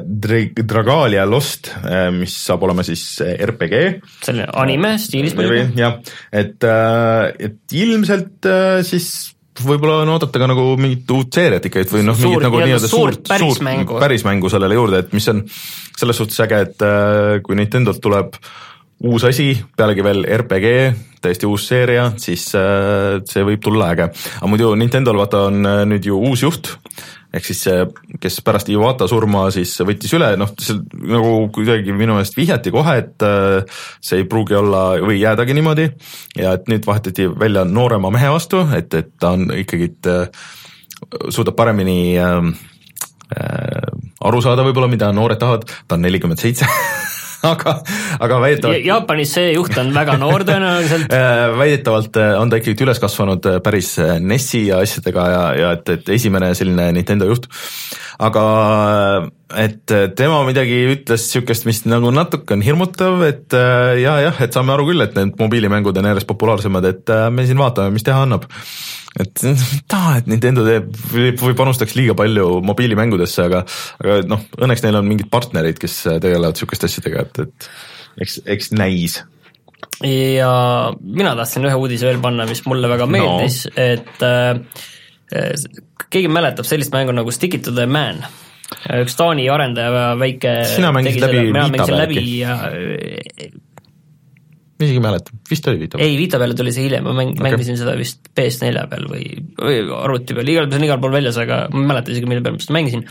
[0.03, 1.71] Dragalia Lost,
[2.13, 3.79] mis saab olema siis RPG.
[4.27, 5.63] selline anime stiilis muidugi.
[5.81, 5.95] jah,
[6.29, 6.67] et,
[7.47, 8.51] et ilmselt
[8.85, 9.07] siis
[9.65, 12.91] võib-olla on oodata ka nagu mingit uut seeriat ikka, et või noh, mingit nagu nii-öelda
[12.91, 13.97] suurt, suurt, suurt mängu.
[14.03, 16.87] päris mängu sellele juurde, et mis on selles suhtes äge, et
[17.47, 18.37] kui Nintendolt tuleb
[19.03, 20.69] uus asi, pealegi veel RPG,
[21.23, 24.09] täiesti uus seeria, siis äh, see võib tulla äge.
[24.39, 26.71] aga muidu Nintendo'l vaata on äh, nüüd ju uus juht,
[27.35, 27.85] ehk siis see,
[28.23, 32.97] kes pärast Iwata surma siis võttis üle, noh, see nagu kuidagi minu meelest vihjati kohe,
[33.03, 35.89] et äh, see ei pruugi olla või jäädagi niimoodi.
[36.39, 39.93] Ja et nüüd vahetati välja noorema mehe vastu, et, et ta on ikkagi,
[41.35, 42.53] suudab paremini äh,
[44.23, 46.69] aru saada võib-olla, mida noored tahavad, ta on nelikümmend seitse
[47.53, 47.77] aga,
[48.23, 52.87] aga väidetavalt Jaapanis see juht on väga noor tõenäoliselt äh, väidetavalt äh, on ta ikkagi
[52.87, 57.49] üles kasvanud äh, päris NES-i ja asjadega ja, ja et, et esimene selline Nintendo juht.
[58.23, 58.43] aga
[59.61, 63.57] et tema midagi ütles niisugust, mis nagu natuke on hirmutav, et
[64.01, 67.61] ja jah, et saame aru küll, et need mobiilimängud on järjest populaarsemad, et me siin
[67.61, 68.49] vaatame, mis teha annab
[69.21, 69.43] et
[69.93, 73.63] taha, et Nintendo teeb või panustaks liiga palju mobiilimängudesse, aga,
[74.01, 78.73] aga noh, õnneks neil on mingid partnerid, kes tegelevad sihukeste asjadega, et, et eks, eks
[78.77, 79.21] näis.
[80.07, 80.53] ja
[81.01, 84.63] mina tahtsin ühe uudise veel panna, mis mulle väga meeldis no., et äh,
[86.13, 88.21] keegi mäletab sellist mängu nagu Stick it to the man
[89.03, 92.25] üks Taani arendaja, väike sina mängisid läbi Vita peal äkki?
[92.41, 92.57] ja
[94.83, 96.09] ma isegi ei mäleta, vist oli Vita peal?
[96.09, 99.25] ei, Vita peale tuli see hiljem, ma mäng- okay., mängisin seda vist PS4 peal või,
[99.61, 102.45] või arvuti peal, igal, see on igal pool väljas, aga ma ei mäleta isegi, mille
[102.45, 103.07] peal ma seda mängisin.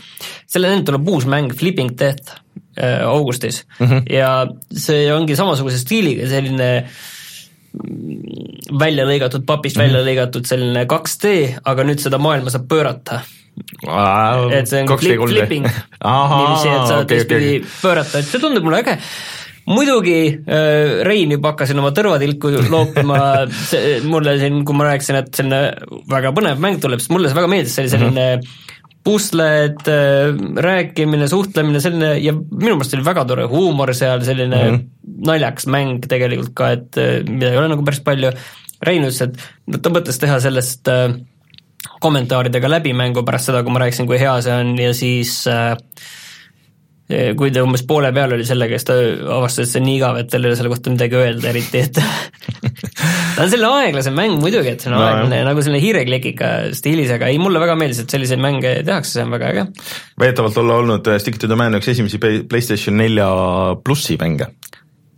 [0.54, 2.36] selle nende tuleb uus mäng, Flipping Death
[2.76, 4.12] äh, augustis mm -hmm.
[4.12, 4.32] ja
[4.70, 9.92] see ongi samasuguse stiiliga, selline mm, välja lõigatud, papist mm -hmm.
[9.92, 13.22] välja lõigatud selline 2D, aga nüüd seda maailma saab pöörata
[14.52, 15.68] et see on flip, flipping.
[16.02, 17.70] Niiviisi, et sa okay, teistpidi okay.
[17.82, 18.98] pöörata, et see tundub mulle äge.
[19.70, 23.18] Muidugi äh, Rein juba hakkasin oma tõrvatilku loopima,
[24.10, 25.60] mulle siin, kui ma rääkisin, et selline
[26.10, 28.70] väga põnev mäng tuleb, siis mulle see väga meeldis, see oli selline mm -hmm
[29.04, 34.76] pusled, äh, rääkimine, suhtlemine, selline ja minu meelest oli väga tore huumor seal, selline mm
[34.76, 35.16] -hmm.
[35.26, 38.30] naljakas mäng tegelikult ka, et äh, mida ei ole nagu päris palju.
[38.82, 41.14] Rein ütles, et ta mõtles teha sellest äh,
[42.02, 45.74] kommentaaridega läbimängu pärast seda, kui ma rääkisin, kui hea see on ja siis äh,
[47.36, 48.96] kui ta umbes poole peal oli sellega, siis ta
[49.36, 51.82] avastas, et see on nii igav, et tal ei ole selle kohta midagi öelda eriti,
[51.82, 51.98] et
[53.36, 57.12] ta on selline aeglasem mäng muidugi, et see on no, aeglane nagu selline hiireklikika stiilis,
[57.16, 59.66] aga ei, mulle väga meeldis, et selliseid mänge tehakse, see on väga äge.
[60.22, 63.28] väidetavalt olla olnud äh, Stick to the Man üks esimesi PlayStation nelja
[63.84, 64.52] plussi mänge.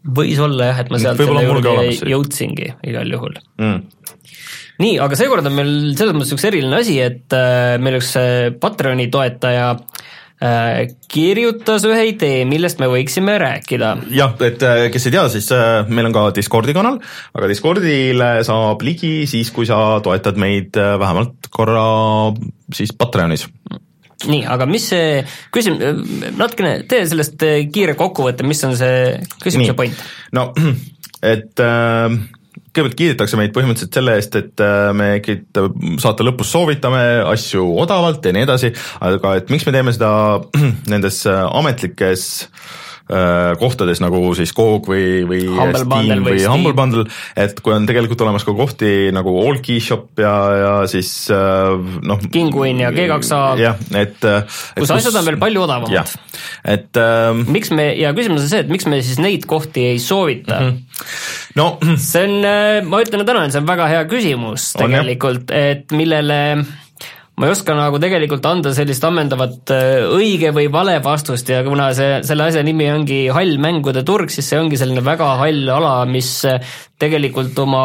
[0.04, 1.76] võis olla jah, et ma sealt selle juurde
[2.10, 4.03] jõudsingi igal juhul mm
[4.82, 8.48] nii, aga seekord on meil selles mõttes üks eriline asi, et äh, meil üks äh,
[8.60, 13.94] Patreoni toetaja äh, kirjutas ühe idee, millest me võiksime rääkida.
[14.14, 15.50] jah, et kes ei tea, siis
[15.90, 16.98] meil on ka Discordi kanal,
[17.36, 21.86] aga Discordile saab ligi siis, kui sa toetad meid vähemalt korra
[22.74, 23.46] siis Patreonis
[24.24, 25.20] nii, aga mis see
[25.52, 25.76] küsim-,
[26.38, 27.42] natukene tee sellest
[27.74, 30.04] kiire kokkuvõtte, mis on see küsimuse point?
[30.34, 30.48] no
[31.34, 32.16] et äh,
[32.74, 35.10] kõigepealt kiidetakse meid põhimõtteliselt selle eest, et äh, me
[36.02, 38.72] saate lõpus soovitame asju odavalt ja nii edasi,
[39.04, 40.10] aga et miks me teeme seda
[40.92, 42.84] nendes äh, ametlikes Äh,
[43.60, 47.04] kohtades nagu siis Coop või, või Humble Steam või, või Humble Bundle,
[47.40, 51.74] et kui on tegelikult olemas ka kohti nagu Allkey Shop ja, ja siis äh,
[52.04, 52.22] noh.
[52.34, 53.42] Kinguin ja G2A.
[53.60, 54.54] jah, et, et.
[54.78, 56.14] kus asjad on veel palju odavamad.
[56.64, 57.44] et ähm,.
[57.54, 60.70] miks me ja küsimus on see, et miks me siis neid kohti ei soovita mm?
[60.70, 61.10] -hmm.
[61.60, 65.92] no see on, äh, ma ütlen täna, et see on väga hea küsimus tegelikult, et
[65.94, 66.40] millele
[67.34, 71.88] ma ei oska nagu tegelikult anda sellist ammendavat äh, õige või vale vastust ja kuna
[71.96, 75.94] see, selle asja nimi ongi hall mängude turg, siis see ongi selline väga hall ala,
[76.06, 76.60] mis äh,
[77.02, 77.84] tegelikult oma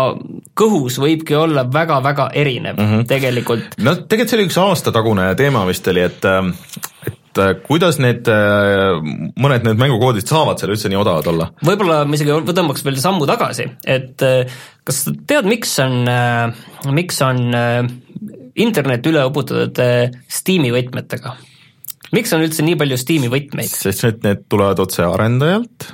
[0.58, 3.08] kõhus võibki olla väga-väga erinev mm -hmm.
[3.10, 3.80] tegelikult.
[3.82, 6.54] no tegelikult see oli üks aastatagune teema vist oli, et äh,
[7.10, 8.26] et kuidas need,
[9.40, 11.50] mõned need mängukoodid saavad seal üldse nii odavad olla?
[11.66, 14.26] võib-olla ma isegi tõmbaks veel sammu tagasi, et
[14.84, 16.10] kas tead, miks on,
[16.90, 17.54] miks on
[18.64, 21.36] internet üle uputatud äh, Steam'i võtmetega.
[22.16, 23.72] miks on üldse nii palju Steam'i võtmeid?
[23.72, 25.92] sest et need tulevad otse arendajalt.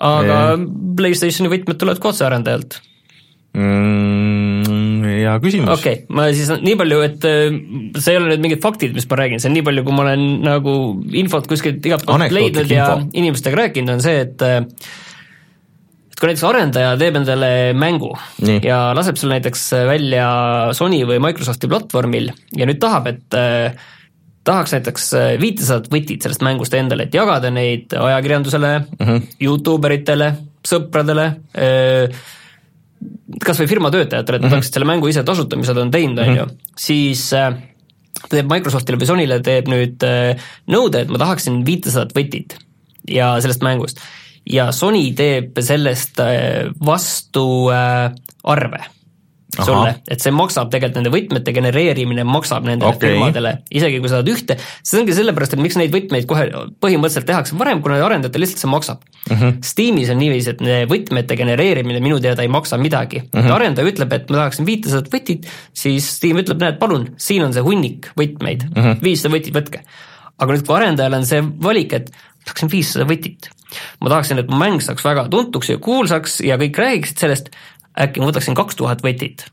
[0.00, 0.62] aga e...
[1.00, 2.80] PlayStationi võtmed tulevad ka otse arendajalt
[3.56, 5.08] mm,?
[5.20, 5.74] hea küsimus.
[5.74, 7.60] okei okay,, ma siis nii palju, et äh,
[7.98, 10.06] see ei ole nüüd mingid faktid, mis ma räägin, see on nii palju, kui ma
[10.06, 10.74] olen nagu
[11.22, 13.14] infot kuskilt igalt poolt leidnud ja info.
[13.22, 14.44] inimestega rääkinud, on see, et
[16.20, 18.10] äh, kui näiteks arendaja teeb endale mängu
[18.44, 18.60] Nii.
[18.66, 20.26] ja laseb selle näiteks välja
[20.76, 23.78] Sony või Microsofti platvormil ja nüüd tahab, et äh,
[24.44, 29.24] tahaks näiteks äh, viitesadat võtit sellest mängust endale, et jagada neid ajakirjandusele mm, -hmm.
[29.48, 30.34] Youtube eritele,
[30.66, 32.22] sõpradele äh,,
[33.40, 34.60] kas või firma töötajatele, et nad mm -hmm.
[34.60, 37.54] tahaksid selle mängu ise tasuta, mis nad on teinud, on ju, siis äh,
[38.20, 40.04] ta teeb Microsoftile või Sonyle teeb nüüd
[40.68, 42.58] nõude, et ma tahaksin viitesadat võtit
[43.08, 44.04] ja sellest mängust
[44.48, 48.08] ja Sony teeb sellest äh, vastu äh,
[48.48, 48.86] arve
[49.58, 49.64] Aha.
[49.66, 53.16] sulle, et see maksab tegelikult nende võtmete genereerimine maksab nendele okay.
[53.16, 56.46] firmadele, isegi kui sa saad ühte, see ongi sellepärast, et miks neid võtmeid kohe
[56.82, 59.34] põhimõtteliselt tehakse varem, kuna arendajatel lihtsalt see maksab mm.
[59.34, 59.58] -hmm.
[59.66, 63.40] Steamis on niiviisi, et võtmete genereerimine minu teada ei maksa midagi mm.
[63.40, 63.56] -hmm.
[63.58, 67.66] arendaja ütleb, et ma tahaksin viitesadat võtit, siis Steam ütleb, näed, palun, siin on see
[67.66, 69.02] hunnik võtmeid mm, -hmm.
[69.02, 69.82] viissada võtit võtke.
[70.38, 72.12] aga nüüd, kui arendajal on see valik, et
[72.46, 73.50] tahaksin viissada võtit
[74.00, 77.50] ma tahaksin, et mu mäng saaks väga tuntuks ja kuulsaks ja kõik räägiksid sellest,
[77.98, 79.46] äkki ma võtaksin kaks tuhat võtit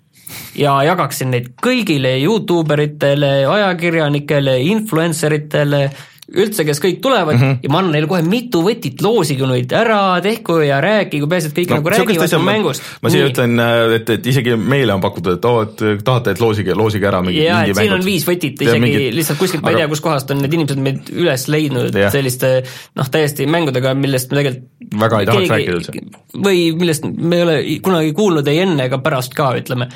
[0.58, 5.88] ja jagaksin neid kõigile Youtube eritele, ajakirjanikele, influencer itele
[6.28, 7.60] üldse, kes kõik tulevad mm -hmm.
[7.64, 11.56] ja ma annan neile kohe mitu võtit, loosige neid ära, tehku ja rääkigu, peaasi, et
[11.56, 12.84] kõik no, nagu räägivad mu mängust.
[13.02, 16.44] ma siia ütlen, äh, et, et isegi meile on pakutud, et oo, et tahate, et
[16.44, 17.82] loosige, loosige ära mingi, mingi mängud.
[17.82, 19.16] siin on viis võtit isegi mingi...
[19.16, 22.12] lihtsalt kuskilt, ma ei tea, kuskohast on need inimesed meid üles leidnud ja.
[22.12, 22.54] selliste
[22.96, 25.92] noh, täiesti mängudega, millest me tegelikult väga ei tahaks rääkida üldse.
[26.36, 29.88] või millest me ei ole kunagi kuulnud ei enne ega pärast ka, ütleme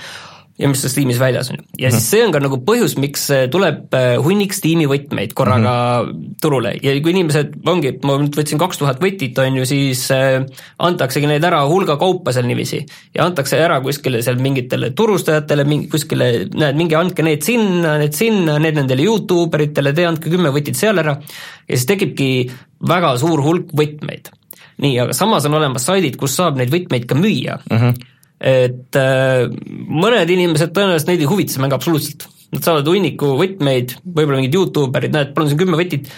[0.59, 1.61] ja mis sellest tiimis väljas on.
[1.79, 5.75] ja mm siis see on ka nagu põhjus, miks tuleb äh, hunnik Steam'i võtmeid korraga
[6.05, 10.03] mm turule ja kui inimesed, ongi, ma nüüd võtsin kaks tuhat võtit, on ju, siis
[10.13, 10.41] äh,
[10.81, 12.81] antaksegi neid ära hulga kaupa seal niiviisi.
[13.15, 18.17] ja antakse ära kuskile seal mingitele turustajatele, mingi kuskile, näed, minge andke need sinna, need
[18.17, 21.17] sinna, need nendele Youtube eritele, te andke kümme võtit seal ära.
[21.67, 22.31] ja siis tekibki
[22.89, 24.31] väga suur hulk võtmeid.
[24.81, 27.77] nii, aga samas on olemas saidid, kus saab neid võtmeid ka müüa mm.
[27.77, 28.07] -hmm
[28.41, 29.45] et äh,
[29.85, 32.25] mõned inimesed tõenäoliselt neid ei huvita see mäng absoluutselt.
[32.51, 36.09] Nad saavad hunniku võtmeid, võib-olla mingid Youtuberid, näed, palun siin kümme võtit,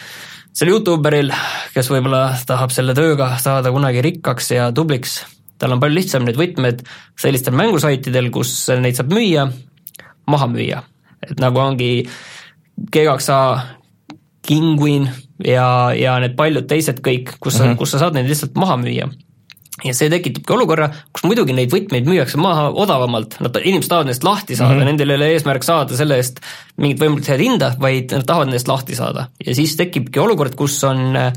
[0.56, 1.30] sel Youtuberil,
[1.76, 5.20] kes võib-olla tahab selle tööga saada kunagi rikkaks ja tubliks,
[5.62, 6.82] tal on palju lihtsam need võtmed
[7.20, 9.46] sellistel mängusaitidel, kus neid saab müüa,
[10.32, 10.82] maha müüa.
[11.28, 11.92] et nagu ongi
[12.96, 13.44] G2A,
[14.44, 15.06] Kinguin
[15.46, 17.78] ja, ja need paljud teised kõik, kus sa mm, -hmm.
[17.80, 19.12] kus sa saad neid lihtsalt maha müüa
[19.82, 24.28] ja see tekitabki olukorra, kus muidugi neid võtmeid müüakse maha odavamalt, nad, inimesed tahavad nendest
[24.28, 24.92] lahti saada mm, -hmm.
[24.92, 26.42] nendel ei ole eesmärk saada selle eest
[26.78, 29.28] mingit võimalikult head hinda, vaid nad tahavad nendest lahti saada.
[29.46, 31.34] ja siis tekibki olukord, kus on äh,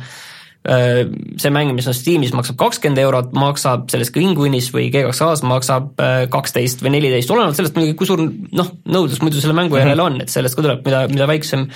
[1.40, 6.16] see mäng, mis on Steamis, maksab kakskümmend eurot, maksab selles Kinguinis või G2A-s maksab äh,
[6.28, 10.08] kaksteist või neliteist, olenevalt sellest muidugi, kui suur noh, nõudlus muidu selle mängu järele mhm.
[10.12, 11.70] on, et sellest ka tuleb, mida, mida väiksem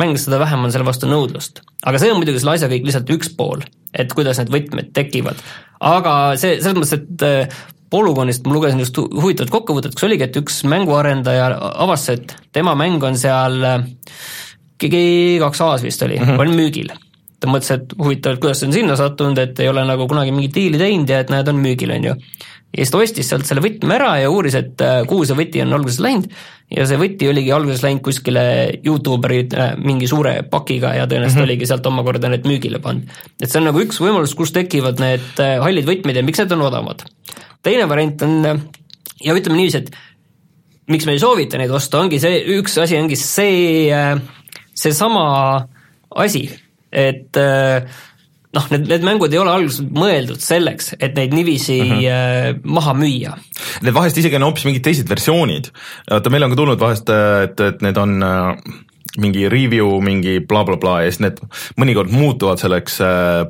[0.00, 1.60] mäng, seda vähem on selle vastu nõudlust.
[1.84, 5.42] aga see on muidugi selle asja kõik lihtsalt üks pool, et kuidas need võtmed tekivad
[5.80, 10.36] aga see, selles mõttes, et äh, Polygonist ma lugesin just huvitavat kokkuvõtet, kus oligi, et
[10.38, 11.48] üks mänguarendaja
[11.82, 13.86] avastas, et tema mäng on seal äh,
[14.80, 16.40] G2A-s vist oli mm, -hmm.
[16.40, 16.92] oli müügil.
[17.40, 20.32] ta mõtles, et huvitav, et kuidas see on sinna sattunud, et ei ole nagu kunagi
[20.32, 22.14] mingit diili teinud ja et näed, on müügil, on ju.
[22.70, 25.62] Ja siis ta ostis sealt selle võtme ära ja uuris, et äh, kuhu see võti
[25.64, 26.28] on alguses läinud
[26.70, 28.44] ja see võti oligi alguses läinud kuskile
[28.86, 31.50] Youtuberi äh, mingi suure pakiga ja tõenäoliselt mm -hmm.
[31.50, 33.10] oligi sealt omakorda need müügile pannud.
[33.42, 36.52] et see on nagu üks võimalus, kus tekivad need äh, hallid võtmed ja miks need
[36.52, 37.02] on odavamad.
[37.62, 38.62] teine variant on,
[39.24, 39.90] ja ütleme niiviisi, et
[40.86, 43.90] miks me ei soovita neid osta, ongi see, üks asi ongi see,
[44.74, 45.66] seesama
[46.10, 46.48] asi,
[46.92, 47.82] et äh,
[48.56, 52.60] noh, need, need mängud ei ole alguses mõeldud selleks, et neid niiviisi mm -hmm.
[52.76, 53.36] maha müüa.
[53.84, 55.70] Need vahest isegi on hoopis mingid teised versioonid,
[56.10, 58.56] vaata meil on ka tulnud vahest, äh, et, et need on äh,
[59.18, 61.40] mingi review, mingi blablabla bla, bla, ja siis need
[61.80, 63.00] mõnikord muutuvad selleks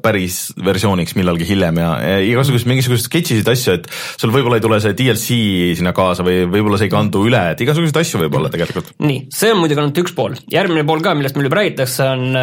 [0.00, 4.80] päris versiooniks millalgi hiljem ja, ja igasugused mingisugused sketšisid asju, et sul võib-olla ei tule
[4.80, 5.40] see DLC
[5.76, 8.94] sinna kaasa või võib-olla see ei kandu üle, et igasuguseid asju võib olla tegelikult.
[9.04, 12.40] nii, see on muidugi ainult üks pool, järgmine pool ka, millest meil juba räägitakse, on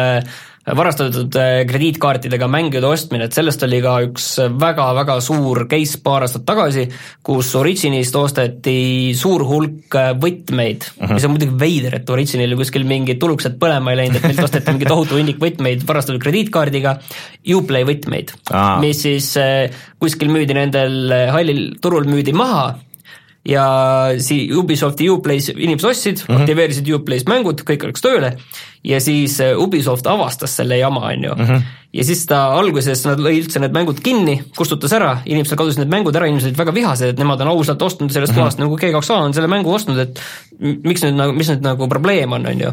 [0.76, 4.26] varastatud äh, krediitkaartidega mängude ostmine, et sellest oli ka üks
[4.60, 6.86] väga-väga suur case paar aastat tagasi,
[7.24, 11.14] kus Originist osteti suur hulk äh, võtmeid uh, -huh.
[11.14, 14.74] mis on muidugi veider, et Originil kuskil mingid tuluksed põlema ei läinud, et meilt osteti
[14.74, 16.98] mingi tohutu hunnik võtmeid varastatud krediitkaardiga,
[17.58, 22.74] Uplay võtmeid ah., mis siis äh, kuskil müüdi nendel hallil turul müüdi maha
[23.48, 23.64] ja
[24.18, 26.40] sii-, Ubisofti Uplay's inimesed ostsid mm, -hmm.
[26.40, 28.36] aktiveerisid Uplay's mängud, kõik läks tööle
[28.84, 31.44] ja siis äh, Ubisoft avastas selle jama, on ju mm.
[31.44, 31.62] -hmm.
[31.92, 35.92] ja siis ta alguses, nad lõi üldse need mängud kinni, kustutas ära, inimestel kadusid need
[35.92, 38.42] mängud ära, inimesed olid väga vihased, et nemad on ausalt ostnud sellest mm -hmm.
[38.42, 40.20] kohast, nagu G2A on selle mängu ostnud, et
[40.60, 42.72] miks nüüd nagu, mis nüüd nagu probleem on, on ju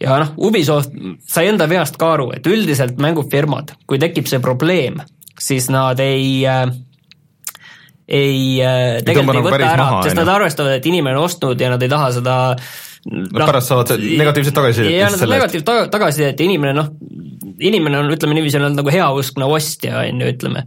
[0.00, 0.92] ja noh, Ubisoft
[1.26, 5.00] sai enda veast ka aru, et üldiselt mängufirmad, kui tekib see probleem,
[5.40, 6.66] siis nad ei äh,
[8.06, 11.72] ei äh, tegelikult ei nagu võta ära, sest nad arvestavad, et inimene on ostnud ja
[11.72, 12.36] nad ei taha seda
[13.06, 14.96] Nad no, pärast saavad negatiivset tagasisidet.
[14.96, 16.88] ja nad negatiivset tagasisidet ja inimene noh,
[17.62, 20.64] inimene on, ütleme niiviisi, on nagu heauskne ostja, on ju, ütleme.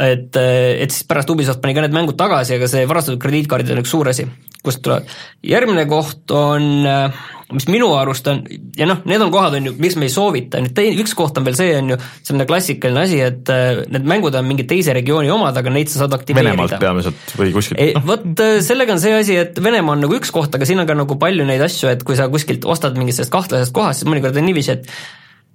[0.00, 3.82] Et, et siis pärast Ubisoft pani ka need mängud tagasi, aga see varastatud krediitkaardid on
[3.82, 4.26] üks suur asi,
[4.64, 5.08] kust tulevad.
[5.46, 8.40] järgmine koht on äh, mis minu arust on,
[8.78, 11.38] ja noh, need on kohad, on ju, miks me ei soovita, nüüd teine, üks koht
[11.38, 14.94] on veel see, on ju, selline klassikaline asi, et äh, need mängud on mingi teise
[14.96, 16.54] regiooni omad, aga neid sa saad aktiveerida.
[16.54, 18.04] Venemaalt peamiselt või kuskilt no..
[18.08, 20.96] vot sellega on see asi, et Venemaa on nagu üks koht, aga siin on ka
[20.98, 24.38] nagu palju neid asju, et kui sa kuskilt ostad mingist sellest kahtlasest kohast, siis mõnikord
[24.38, 24.88] on niiviisi, et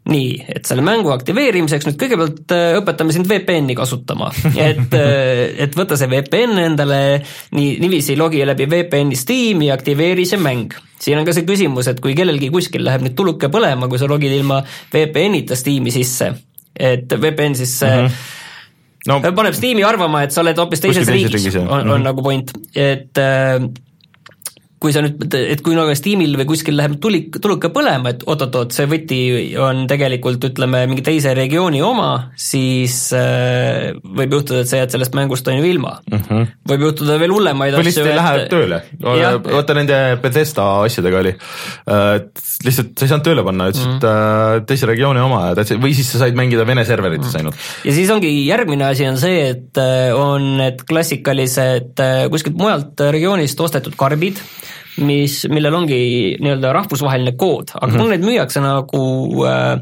[0.07, 4.29] nii, et selle mängu aktiveerimiseks nüüd kõigepealt äh, õpetame sind VPN-i kasutama,
[4.69, 7.01] et, äh, et võta see VPN endale,
[7.57, 10.75] nii, niiviisi logi läbi VPN-i Steam'i, aktiveeri see mäng.
[10.99, 14.09] siin on ka see küsimus, et kui kellelgi kuskil läheb nüüd tuluke põlema, kui sa
[14.09, 16.31] logid ilma VPN-ita Steam'i sisse,
[16.73, 18.35] et VPN siis mm -hmm
[19.07, 22.03] no, paneb Steam'i arvama, et sa oled hoopis teises riigis, on, on mm -hmm.
[22.03, 23.61] nagu point, et äh,
[24.77, 28.75] kui sa nüüd, et kui nagu Steamil või kuskil läheb tuli, tuluke põlema, et oot-oot-oot,
[28.75, 29.19] see võti
[29.57, 35.17] on tegelikult ütleme, mingi teise regiooni oma, siis äh, võib juhtuda, et sa jääd sellest
[35.17, 36.19] mängust on ju ilma mm.
[36.19, 36.51] -hmm.
[36.69, 37.87] võib juhtuda veel hullemaid või asju.
[37.89, 38.79] lihtsalt ei lähe tööle,
[39.47, 44.69] vaata nende Bethesda asjadega oli, et lihtsalt sa ei saanud tööle panna, ütlesid mm -hmm.
[44.69, 47.37] teise regiooni oma ja täitsa, või siis sa said mängida Vene serverites mm -hmm.
[47.39, 47.55] ainult.
[47.89, 53.07] ja siis ongi järgmine asi on see, et äh, on need klassikalised äh, kuskilt mujalt
[53.09, 54.37] regioonist ostetud karbid
[54.97, 55.99] mis, millel ongi
[56.41, 58.01] nii-öelda rahvusvaheline kood, aga mm -hmm.
[58.01, 59.03] kui neid müüakse nagu
[59.45, 59.73] äh,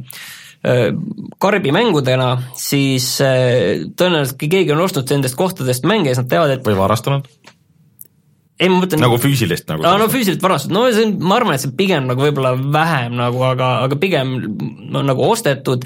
[0.66, 0.88] äh,
[1.40, 6.68] karbimängudena, siis äh, tõenäoliselt kui keegi on ostnud nendest kohtadest mänge, siis nad teavad, et
[6.68, 7.28] või varastanud?
[8.60, 9.84] Ei, ma mõtlen nagu füüsilist nagu?
[9.84, 13.42] no füüsiliselt varastatud, no see on, ma arvan, et see pigem nagu võib-olla vähem nagu,
[13.48, 14.38] aga, aga pigem
[14.94, 15.84] no, nagu ostetud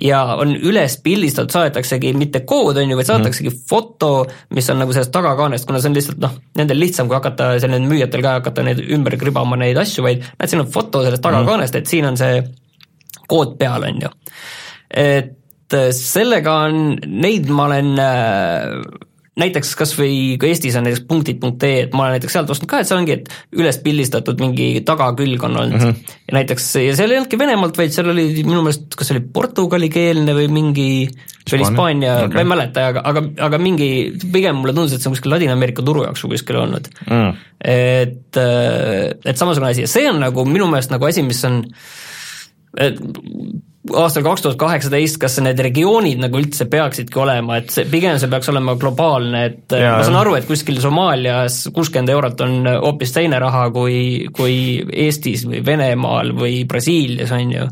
[0.00, 3.62] ja on üles pildistatud, saadetaksegi mitte kood, on ju, vaid saadetaksegi mm.
[3.68, 4.10] foto,
[4.56, 7.84] mis on nagu sellest tagakaanest, kuna see on lihtsalt noh, nendel lihtsam, kui hakata sellel
[7.88, 11.76] müüjatel ka hakata neid ümber kribama neid asju, vaid näed, siin on foto sellest tagakaanest
[11.76, 12.40] mm., et siin on see
[13.26, 14.12] kood peal, on ju.
[14.96, 19.04] et sellega on, neid ma olen äh,
[19.36, 22.80] näiteks kas või kui Eestis on näiteks punktid.ee, et ma olen näiteks sealt ostnud ka,
[22.80, 25.90] et see ongi, et üles pildistatud mingi tagakülg on olnud mm.
[25.90, 26.14] -hmm.
[26.30, 30.36] ja näiteks, ja seal ei olnudki Venemaalt, vaid seal oli minu meelest, kas oli portugalikeelne
[30.38, 33.90] või mingi see oli Hispaania okay., ma ei mäleta, aga, aga, aga mingi,
[34.32, 37.44] pigem mulle tundus, et see on kuskil Ladina-Ameerika turu jaoks või kuskil olnud mm..
[37.60, 41.60] et, et samasugune asi ja see on nagu minu meelest nagu asi, mis on
[42.76, 43.00] et
[43.94, 48.30] aastal kaks tuhat kaheksateist, kas need regioonid nagu üldse peaksidki olema, et see, pigem see
[48.32, 49.96] peaks olema globaalne, et ja.
[49.98, 54.00] ma saan aru, et kuskil Somaalias kuuskümmend eurot on hoopis teine raha kui,
[54.36, 54.58] kui
[55.06, 57.68] Eestis või Venemaal või Brasiilias, on ju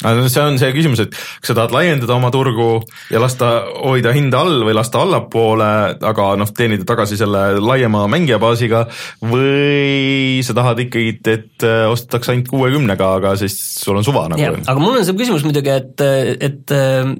[0.00, 2.82] see on see küsimus, et kas sa tahad laiendada oma turgu
[3.12, 3.50] ja lasta
[3.82, 5.70] hoida hinda all või lasta allapoole,
[6.12, 8.84] aga noh, teenida tagasi selle laiema mängijabaasiga
[9.30, 14.62] või sa tahad ikkagi, et äh, ostetakse ainult kuuekümnega, aga siis sul on suva nagu.
[14.66, 16.06] aga mul on see küsimus muidugi, et,
[16.50, 17.14] et äh,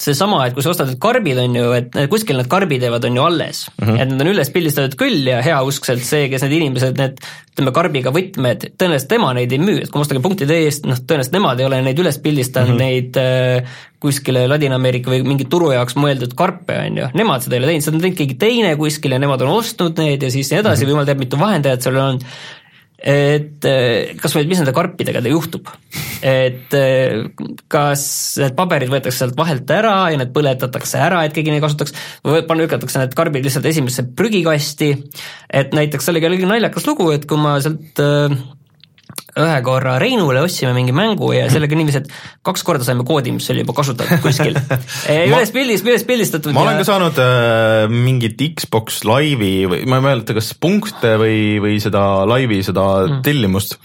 [0.00, 3.22] seesama, et kui sa ostad karbid, on ju, et kuskil need karbid jäävad, on ju
[3.22, 3.86] alles mm.
[3.86, 4.00] -hmm.
[4.02, 7.20] et need on üles pildistatud küll ja heauskselt see, kes need inimesed, need
[7.54, 10.98] ütleme, karbiga võtmed, tõenäoliselt tema neid ei müü, et kui ma ostan punktide eest, noh,
[10.98, 12.82] tõenäoliselt nemad ei ole neid üles pildistanud mm, -hmm.
[12.82, 17.62] neid äh, kuskile Ladina-Ameerika või mingi turu jaoks mõeldud karpe, on ju, nemad seda ei
[17.62, 20.50] ole teinud, seda on teinud keegi teine kuskil ja nemad on ostnud neid ja siis
[20.50, 20.90] nii edasi mm -hmm.
[20.90, 22.26] või jumal teab, mitu vahendajat seal on olnud
[23.04, 25.68] et eh, kas või, mis nende karpidega juhtub,
[26.24, 27.18] et eh,
[27.68, 28.04] kas
[28.40, 31.92] need paberid võetakse sealt vahelt ära ja need põletatakse ära, et keegi neid kasutaks,
[32.24, 34.94] või panna, lükatakse need karbid lihtsalt esimesse prügikasti,
[35.52, 38.38] et näiteks sellega oli naljakas lugu, et kui ma sealt äh,
[39.40, 43.48] ühe korra Reinule ostsime mingi mängu ja sellega niiviisi, et kaks korda saime koodi, mis
[43.50, 44.54] oli juba kasutatud kuskil
[45.30, 46.54] üles pildis, üles pildistatud.
[46.54, 51.58] ma olen ka saanud äh, mingit Xbox Live'i või ma ei mäleta, kas punkte või,
[51.64, 53.22] või seda Live'i seda mm.
[53.26, 53.78] tellimust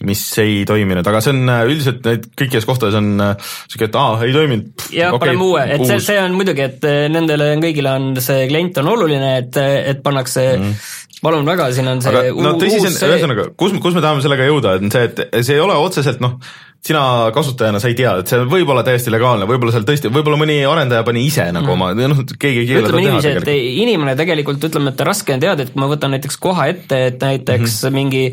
[0.00, 3.98] mis ei toiminud, aga see on äh, üldiselt need kõikides kohtades on äh, siuke, et
[4.00, 4.86] aa, ei toiminud.
[4.96, 8.48] jah okay,, paneme uue, et see, see on muidugi, et äh, nendele kõigile on see
[8.48, 12.80] klient on oluline, et, et pannakse mm palun väga, siin on see aga, no tõsi,
[12.80, 15.76] see on, ühesõnaga, kus, kus me tahame sellega jõuda, on see, et see ei ole
[15.80, 16.38] otseselt noh,
[16.84, 17.02] sina
[17.36, 20.60] kasutajana sa ei tea, et see võib olla täiesti legaalne, võib-olla seal tõesti, võib-olla mõni
[20.64, 21.74] arendaja pani ise nagu mm.
[21.76, 23.52] oma, noh, keegi ei keela ütleme niiviisi, et
[23.84, 27.20] inimene tegelikult ütleme, et raske on teada, et kui ma võtan näiteks koha ette, et
[27.20, 27.98] näiteks mm -hmm.
[28.00, 28.24] mingi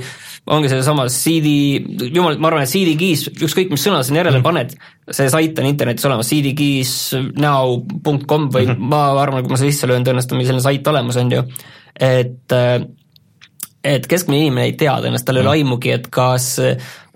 [0.47, 1.47] ongi seesama CD,
[2.13, 4.45] jumal, ma arvan, et CD-keys, ükskõik mis sõna sinna järele mm.
[4.45, 4.69] paned,
[5.11, 8.83] see sait on internetis olemas, cdkeys.now.com või mm -hmm.
[8.93, 11.41] ma arvan, kui ma sisse löön, tõenäoliselt on meil selline sait olemas, on ju,
[11.99, 12.49] et
[13.85, 15.59] et keskmine inimene ei tea tõenäoliselt, tal ei ole mm.
[15.61, 16.47] aimugi, et kas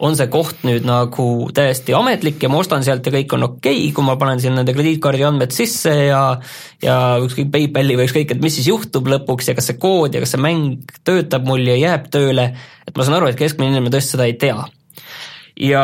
[0.01, 3.77] on see koht nüüd nagu täiesti ametlik ja ma ostan sealt ja kõik on okei
[3.77, 6.23] okay,, kui ma panen sinna nende krediitkaardi andmed sisse ja
[6.81, 10.23] ja ükskõik PayPali või ükskõik, et mis siis juhtub lõpuks ja kas see kood ja
[10.23, 12.51] kas see mäng töötab mul ja jääb tööle,
[12.87, 14.65] et ma saan aru, et keskmine inimene tõesti seda ei tea.
[15.61, 15.83] ja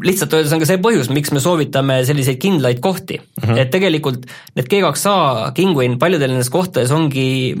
[0.00, 3.60] lihtsalt öeldes on ka see põhjus, miks me soovitame selliseid kindlaid kohti mm, -hmm.
[3.60, 4.24] et tegelikult
[4.56, 7.54] need G2A Kinguin paljudel nendes kohtades ongi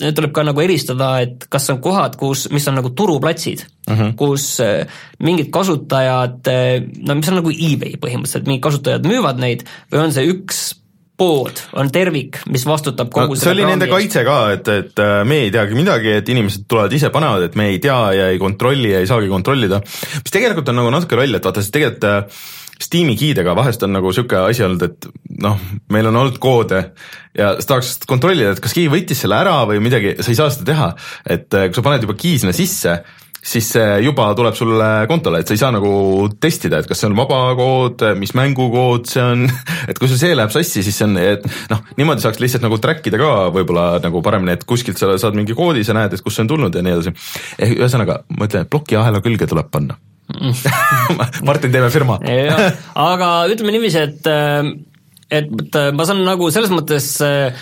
[0.00, 4.12] tuleb ka nagu eristada, et kas on kohad, kus, mis on nagu turuplatsid mm, -hmm.
[4.18, 4.86] kus äh,
[5.20, 10.14] mingid kasutajad, äh, no mis on nagu eBay põhimõtteliselt, mingid kasutajad müüvad neid või on
[10.16, 10.70] see üks
[11.20, 15.18] pood on tervik, mis vastutab kogu no, see oli nende kaitse ka, et, et äh,
[15.28, 18.40] me ei teagi midagi, et inimesed tulevad ise, panevad, et me ei tea ja ei
[18.40, 22.08] kontrolli ja ei saagi kontrollida, mis tegelikult on nagu natuke loll, et vaata, sest tegelikult
[22.80, 25.08] Steam'i giidega vahest on nagu sihuke asi olnud, et
[25.44, 25.58] noh,
[25.92, 26.82] meil on olnud koode
[27.36, 30.52] ja sa tahaks kontrollida, et kas keegi võttis selle ära või midagi, sa ei saa
[30.52, 30.92] seda teha.
[31.36, 33.02] et äh, kui sa paned juba key sinna sisse,
[33.40, 35.92] siis see juba tuleb sulle kontole, et sa ei saa nagu
[36.40, 39.46] testida, et kas see on vaba kood, mis mängukood see on,
[39.90, 42.80] et kui sul see läheb sassi, siis see on, et noh, niimoodi saaks lihtsalt nagu
[42.82, 46.24] track ida ka võib-olla nagu paremini, et kuskilt sa saad mingi koodi, sa näed, et
[46.24, 47.16] kust see on tulnud ja nii edasi.
[47.58, 50.00] ehk ühesõnaga, ma ütlen, et plokiahela külge tuleb panna
[51.46, 52.20] Martin, teeme firma
[53.08, 54.72] aga ütleme niiviisi, et, äh,
[55.30, 57.60] et ma saan nagu selles mõttes äh,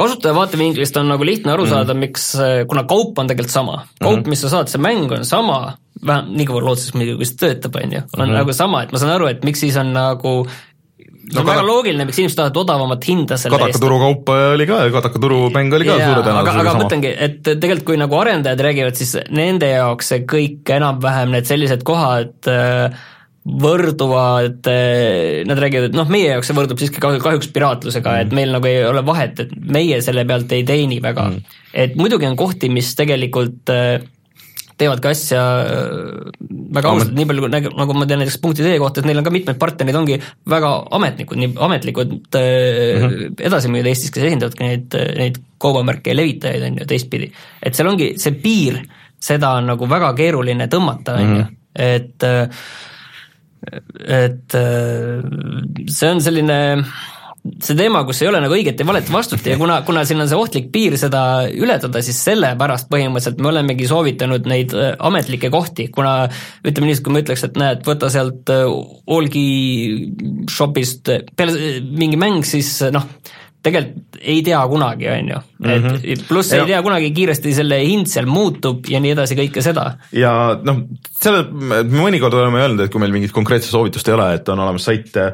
[0.00, 3.76] kasutaja vaatevinklist on nagu lihtne aru saada mm., miks, äh, kuna kaup on tegelikult sama,
[4.00, 5.60] kaup mm., mis sa saad, see mäng on sama,
[6.00, 8.38] vähem, nii kaua lootuses muidugi, kui see töötab, on ju, on mm -hmm.
[8.40, 10.34] nagu sama, et ma saan aru, et miks siis on nagu
[11.30, 13.78] see on no, väga loogiline, miks inimesed tahavad odavamat hinda selle kadaka eest.
[13.78, 16.64] kadakaturu kaup oli ka, kadakaturu mäng oli ka ja, suure tõenäosusega sama.
[16.64, 21.48] aga mõtlengi, et tegelikult kui nagu arendajad räägivad, siis nende jaoks see kõik enam-vähem need
[21.50, 23.00] sellised kohad äh,
[23.64, 28.36] võrduvad, äh, nad räägivad, et noh, meie jaoks see võrdub siiski kahjuks piraatlusega mm., et
[28.36, 31.60] meil nagu ei ole vahet, et meie selle pealt ei teeni väga mm..
[31.86, 34.00] et muidugi on kohti, mis tegelikult äh,
[34.80, 36.30] teevadki asja äh,
[36.76, 39.34] väga ausalt, nii palju nagu, nagu ma tean näiteks punkti.ee kohta, et neil on ka
[39.34, 40.18] mitmed partnerid ongi
[40.50, 43.36] väga ametnikud, nii ametlikud mm -hmm.
[43.50, 47.32] edasimüüjad Eestis, kes esindavadki neid, neid kaubamärke ja levitajaid, on ju, teistpidi.
[47.62, 48.80] et seal ongi see piir,
[49.20, 51.56] seda on nagu väga keeruline tõmmata, on ju, mhm.
[51.74, 52.28] et
[54.20, 54.54] et
[55.92, 56.56] see on selline
[57.40, 60.28] see teema, kus ei ole nagu õiget ja valet vastust ja kuna, kuna siin on
[60.28, 65.88] see ohtlik piir seda ületada, siis sellepärast põhimõtteliselt me olemegi soovitanud neid äh, ametlikke kohti,
[65.94, 66.14] kuna
[66.64, 69.46] ütleme niiviisi, kui ma ütleks, et näed, võta sealt Allgi
[70.06, 73.08] äh, shop'ist peale mingi mäng, siis noh,
[73.64, 76.24] tegelikult ei tea kunagi, on ju, et -hmm.
[76.28, 79.86] pluss ei tea kunagi, kiiresti selle hind seal muutub ja nii edasi, kõike seda.
[80.16, 80.32] ja
[80.64, 80.82] noh,
[81.20, 81.44] selle,
[81.84, 85.16] mõnikord oleme öelnud, et kui meil mingit konkreetset soovitust ei ole, et on olemas sait
[85.20, 85.32] äh,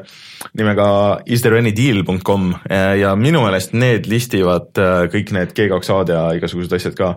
[0.59, 0.87] nimega
[1.25, 2.53] istthereanydeal.com
[2.99, 7.15] ja minu meelest need listivad äh, kõik need G2A-d ja igasugused asjad ka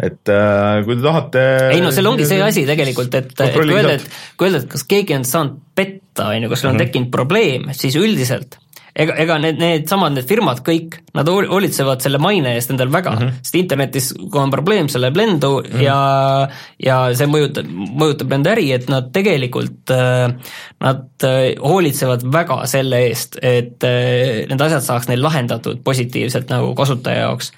[0.00, 1.44] et äh, kui te tahate
[1.74, 4.06] ei no seal ongi see asi tegelikult, et, et kui öelda, et
[4.38, 7.72] kui öelda, et kas keegi on saanud petta, on ju, kas sul on tekkinud probleem,
[7.76, 8.61] siis üldiselt
[8.92, 13.22] ega, ega need, needsamad, need firmad kõik, nad hoolitsevad selle maine eest endal väga mm,
[13.22, 13.40] -hmm.
[13.40, 15.82] sest internetis, kui on probleem, see läheb lendu mm -hmm.
[15.82, 16.48] ja
[16.82, 20.32] ja see mõjutab, mõjutab nende äri, et nad tegelikult, äh,
[20.80, 26.74] nad äh, hoolitsevad väga selle eest, et äh, need asjad saaks neil lahendatud positiivselt nagu
[26.74, 27.52] kasutaja jaoks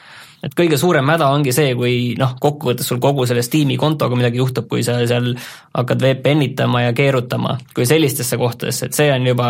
[0.44, 4.42] et kõige suurem häda ongi see, kui noh, kokkuvõttes sul kogu selle Steam'i kontoga midagi
[4.42, 5.32] juhtub, kui sa seal
[5.74, 9.48] hakkad VPN itama ja keerutama, kui sellistesse kohtadesse, et see on juba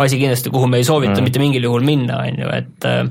[0.00, 1.28] asi kindlasti, kuhu me ei soovita mm.
[1.28, 3.02] mitte mingil juhul minna, on ju, et äh,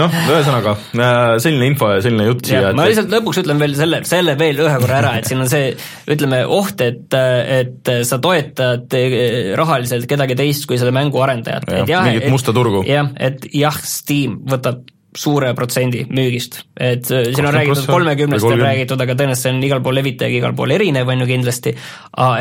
[0.00, 2.70] noh, ühesõnaga äh, selline info ja selline jutt siia.
[2.76, 5.74] ma lihtsalt lõpuks ütlen veel selle, selle veel ühe korra ära, et siin on see,
[6.12, 11.68] ütleme, oht, et, et sa toetad äh, rahaliselt kedagi teist kui selle mängu arendajat.
[11.92, 12.86] mingit musta turgu.
[12.88, 14.86] jah, et jah, Steam võtab
[15.16, 19.64] suure protsendi müügist, et äh, siin on räägitud kolmekümnest on räägitud, aga tõenäoliselt see on
[19.66, 21.74] igal pool levitajaga igal pool erinev, on ju kindlasti,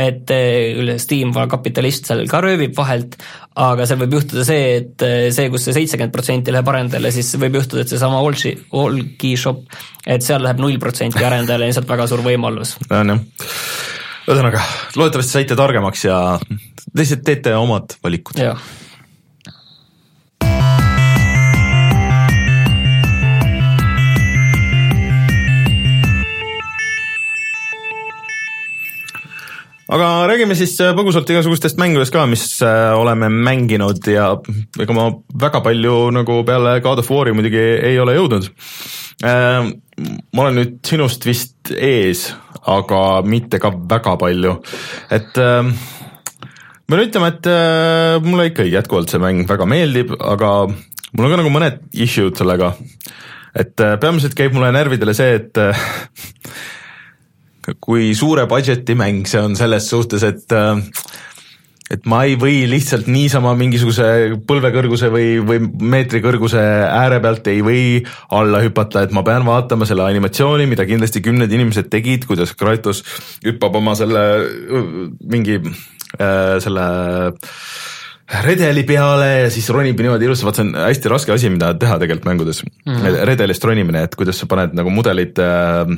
[0.06, 3.18] et äh, Steam kapitalist seal ka röövib vahelt,
[3.60, 7.34] aga seal võib juhtuda see, et äh, see, kus see seitsekümmend protsenti läheb arendajale, siis
[7.42, 9.66] võib juhtuda, et seesama Allgi, Allgi shop,
[10.08, 12.78] et seal läheb null protsenti arendajale, lihtsalt väga suur võimalus.
[13.02, 13.26] on jah,
[14.30, 14.64] ühesõnaga,
[14.96, 16.22] loodetavasti saite targemaks ja
[16.96, 18.40] lihtsalt teete omad valikud.
[18.40, 18.64] jah
[29.92, 34.30] aga räägime siis äh, põgusalt igasugustest mängudest ka, mis äh, oleme mänginud ja
[34.80, 35.10] ega ma
[35.44, 38.48] väga palju nagu peale God of War'i muidugi ei ole jõudnud.
[39.28, 39.68] Äh,
[40.32, 42.30] ma olen nüüd sinust vist ees,
[42.72, 44.56] aga mitte ka väga palju,
[45.14, 47.50] et ma pean ütlema, et
[48.26, 52.74] mulle ikka jätkuvalt see mäng väga meeldib, aga mul on ka nagu mõned issue'd sellega.
[53.54, 55.60] et peamiselt käib mulle närvidele see, et
[57.80, 60.82] kui suure budget'i mäng see on selles suhtes, et äh,
[61.92, 64.06] et ma ei või lihtsalt niisama mingisuguse
[64.48, 65.60] põlvekõrguse või, või
[65.92, 67.84] meetri kõrguse ääre pealt ei või
[68.38, 73.04] alla hüpata, et ma pean vaatama selle animatsiooni, mida kindlasti kümned inimesed tegid, kuidas Kratos
[73.44, 74.24] hüppab oma selle
[75.20, 76.88] mingi äh, selle
[78.32, 82.00] redeli peale ja siis ronib niimoodi ilusti, vaat see on hästi raske asi, mida teha
[82.00, 82.96] tegelikult mängudes mm.
[82.96, 83.20] -hmm.
[83.28, 85.92] redelist ronimine, et kuidas sa paned nagu mudelid äh,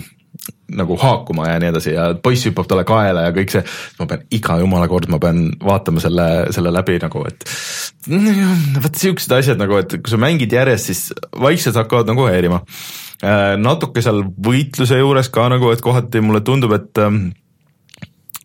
[0.73, 3.61] nagu haakuma ja nii edasi ja poiss hüppab talle kaela ja kõik see,
[3.99, 7.45] ma pean iga jumala kord, ma pean vaatama selle, selle läbi nagu, et
[8.83, 11.03] vot siuksed asjad nagu, et kui sa mängid järjest, siis
[11.39, 12.63] vaikselt hakkavad nagu häirima.
[13.23, 17.29] Äh, natuke seal võitluse juures ka nagu, et kohati mulle tundub, et ähm,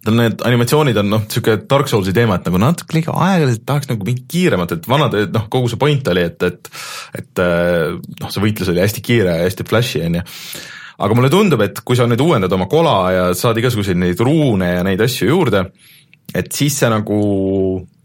[0.04, 3.90] tal need animatsioonid on noh, sihuke Dark Soulsi teema, et nagu natuke liiga aeglaselt, tahaks
[3.90, 6.74] nagu mingit kiiremat, et vanad, noh, kogu see point oli, et, et
[7.22, 10.26] et äh, noh, see võitlus oli hästi kiire ja hästi flash'i, on ju
[10.98, 14.72] aga mulle tundub, et kui sa nüüd uuendad oma kola ja saad igasuguseid neid ruune
[14.78, 15.68] ja neid asju juurde,
[16.36, 17.18] et siis see nagu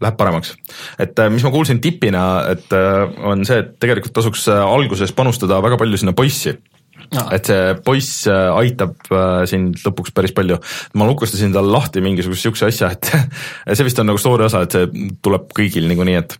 [0.00, 0.54] läheb paremaks.
[0.98, 5.12] et äh, mis ma kuulsin tipina, et äh, on see, et tegelikult tasuks äh, alguses
[5.16, 7.26] panustada väga palju sinna poissi no..
[7.34, 9.10] et see poiss aitab
[9.50, 10.60] sind lõpuks päris palju.
[10.94, 13.10] ma lukustasin tal lahti mingisuguse siukse asja, et
[13.76, 16.38] see vist on nagu story osa, et see tuleb kõigil niikuinii, et,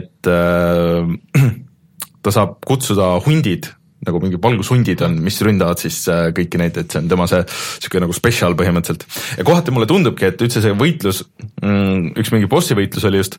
[0.00, 0.30] et
[2.24, 3.70] ta saab kutsuda hundid
[4.06, 7.42] nagu mingi valgushundid on, mis ründavad siis äh, kõiki neid, et see on tema see
[7.52, 9.04] sihuke nagu special põhimõtteliselt.
[9.38, 11.24] ja kohati mulle tundubki, et üldse see võitlus,
[11.60, 13.36] mm, üks mingi bossi võitlus oli just,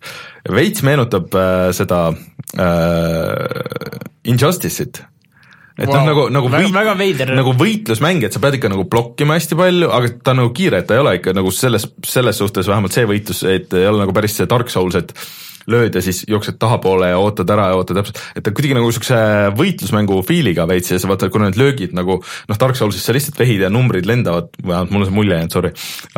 [0.49, 3.97] veits meenutab äh, seda äh,
[4.30, 5.01] Injustice'it
[5.82, 5.95] et wow.
[5.95, 7.32] noh, nagu, nagu väga, võit, väga veider.
[7.38, 10.82] nagu võitlusmäng, et sa pead ikka nagu blokkima hästi palju, aga ta on nagu kiire,
[10.82, 14.03] et ta ei ole ikka nagu selles, selles suhtes vähemalt see võitlus, et ei ole
[14.03, 15.16] nagu päris see Dark Souls, et
[15.72, 18.89] lööd ja siis jooksed tahapoole ja ootad ära ja ootad täpselt, et ta kuidagi nagu
[18.89, 19.20] niisuguse
[19.57, 23.39] võitlusmängu feel'iga veits ja sa vaatad, kuna need löögid nagu noh, Dark Soulsis sa lihtsalt
[23.41, 25.72] vehid ja numbrid lendavad, vähemalt mulle see mulje jäänud, sorry,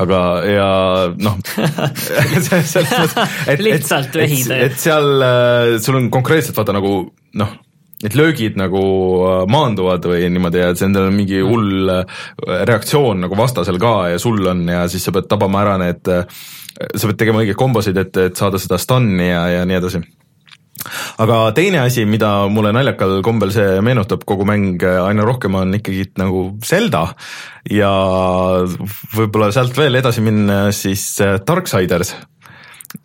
[0.03, 0.69] aga ja
[1.17, 1.35] noh
[3.67, 4.55] lihtsalt vehid.
[4.57, 6.95] et seal äh, sul on konkreetselt vaata nagu
[7.39, 7.53] noh,
[8.03, 8.81] need löögid nagu
[9.23, 12.25] äh, maanduvad või niimoodi ja et endal on mingi hull äh,
[12.67, 16.27] reaktsioon nagu vastasel ka ja sul on ja siis sa pead tabama ära need äh,
[16.73, 20.03] sa pead tegema õigeid kombosid, et, et saada seda stun'i ja, ja nii edasi.
[21.23, 26.09] Aga teine asi, mida mulle naljakal kombel see meenutab, kogu mäng aina rohkem on ikkagi
[26.19, 27.05] nagu Zelda.
[27.71, 27.91] Ja
[29.13, 31.05] võib-olla sealt veel edasi minna, siis
[31.47, 32.15] Darksiders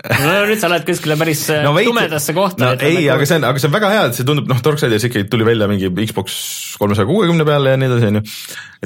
[0.08, 2.64] no nüüd sa lähed kuskile päris no, veidi, tumedasse kohta.
[2.64, 5.08] no ei, aga see on, aga see on väga hea, et see tundub, noh, Darksiders
[5.08, 6.38] ikkagi tuli välja mingi Xbox
[6.80, 8.24] kolmesaja kuuekümne peale ja nii edasi, on ju.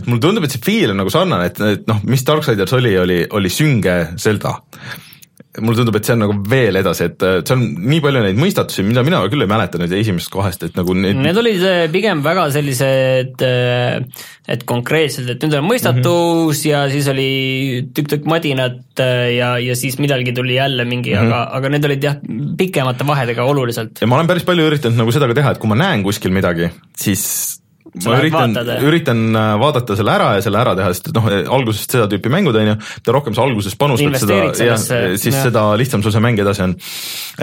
[0.01, 2.97] et mulle tundub, et see feel on nagu sarnane, et, et noh, mis Darksiders oli,
[3.03, 4.59] oli, oli sünge Zelda
[5.61, 8.85] mulle tundub, et see on nagu veel edasi, et see on nii palju neid mõistatusi,
[8.89, 12.23] mida mina küll ei mäleta nüüd esimesest kohast, et nagu need Need olid äh, pigem
[12.25, 16.71] väga sellised, äh, et konkreetselt, et nüüd on mõistatus mm -hmm.
[16.71, 17.31] ja siis oli
[17.93, 21.33] tükk-tükk madinat äh, ja, ja siis millalgi tuli jälle mingi mm, -hmm.
[21.33, 22.17] aga, aga need olid jah,
[22.57, 24.01] pikemate vahedega oluliselt.
[24.01, 26.33] ja ma olen päris palju üritanud nagu seda ka teha, et kui ma näen kuskil
[26.33, 27.62] midagi, siis
[28.01, 28.55] ma üritan,
[28.87, 31.27] üritan äh, vaadata selle ära ja selle ära teha, sest et noh,
[31.57, 35.43] algusest seda tüüpi mängud on ju, mida rohkem sa alguses panustad seda, ja siis ja.
[35.49, 36.75] seda lihtsam sul see mäng edasi on.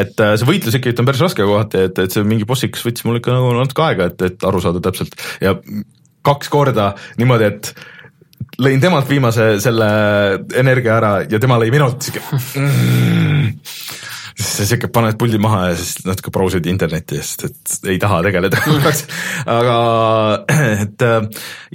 [0.01, 3.05] et äh, see võitlus ikkagi on päris raske kohati, et, et see mingi bossiks võttis
[3.05, 5.53] mul ikka nagu natuke aega, et, et aru saada täpselt ja
[6.25, 6.91] kaks korda
[7.21, 7.73] niimoodi, et
[8.59, 9.89] lõin temalt viimase selle
[10.57, 12.25] energia ära ja tema lõi minult, sihuke
[12.57, 14.09] mm
[14.39, 18.61] siis sihuke paned puldi maha ja siis natuke brausid internetti, sest et ei taha tegeleda
[19.57, 19.77] aga
[20.85, 21.05] et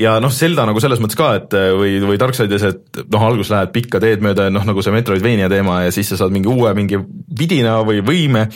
[0.01, 3.75] ja noh, Zelda nagu selles mõttes ka, et või, või Darksides, et noh, alguses lähed
[3.75, 7.01] pikka teed mööda, noh nagu see Metroidvania teema ja siis sa saad mingi uue mingi
[7.39, 8.47] vidina või võime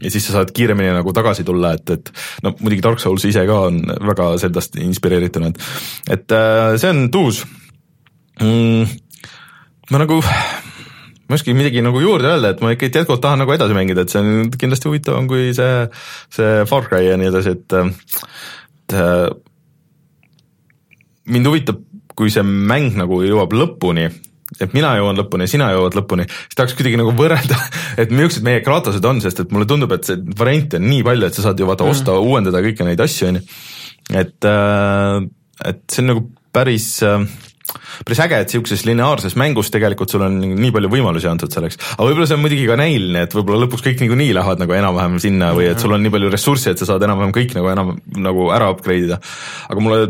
[0.00, 2.12] ja siis sa saad kiiremini nagu tagasi tulla, et, et
[2.46, 3.82] no muidugi Dark Souls ise ka on
[4.12, 5.60] väga Zeldast inspireeritud,
[6.10, 6.36] et
[6.80, 7.44] see on tuus
[8.40, 8.98] mm,.
[9.92, 10.22] ma nagu
[11.30, 14.02] ma ei oskagi midagi nagu juurde öelda, et ma ikka jätkuvalt tahan nagu edasi mängida,
[14.02, 15.84] et see on kindlasti huvitavam kui see,
[16.34, 17.76] see Far Cry ja nii edasi, et,
[18.82, 19.28] et äh,
[21.30, 21.84] mind huvitab,
[22.18, 24.08] kui see mäng nagu jõuab lõpuni,
[24.58, 27.60] et mina jõuan lõpuni ja sina jõuad lõpuni, siis tahaks kuidagi nagu võrrelda,
[28.02, 31.28] et millised meie Kratosed on, sest et mulle tundub, et see variante on nii palju,
[31.30, 33.44] et sa saad ju vaata osta mm., uuendada kõiki neid asju, on ju.
[34.24, 35.22] et, äh,
[35.70, 37.22] et see on nagu päris äh,
[38.04, 42.08] päris äge, et sihukeses lineaarses mängus tegelikult sul on nii palju võimalusi antud selleks, aga
[42.08, 45.52] võib-olla see on muidugi ka näiline, et võib-olla lõpuks kõik niikuinii lähevad nagu enam-vähem sinna
[45.56, 48.50] või et sul on nii palju ressurssi, et sa saad enam-vähem kõik nagu enam nagu
[48.54, 49.20] ära upgrade ida.
[49.68, 50.02] aga mulle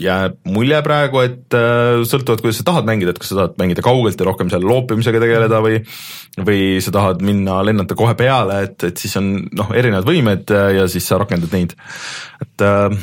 [0.00, 3.84] jääb mulje praegu, et äh, sõltuvalt, kuidas sa tahad mängida, et kas sa tahad mängida
[3.84, 5.82] kaugelt ja rohkem seal loopimisega tegeleda või
[6.34, 10.88] või sa tahad minna lennata kohe peale, et, et siis on noh, erinevad võimed ja
[10.90, 11.76] siis sa rakendad neid,
[12.42, 12.96] et äh,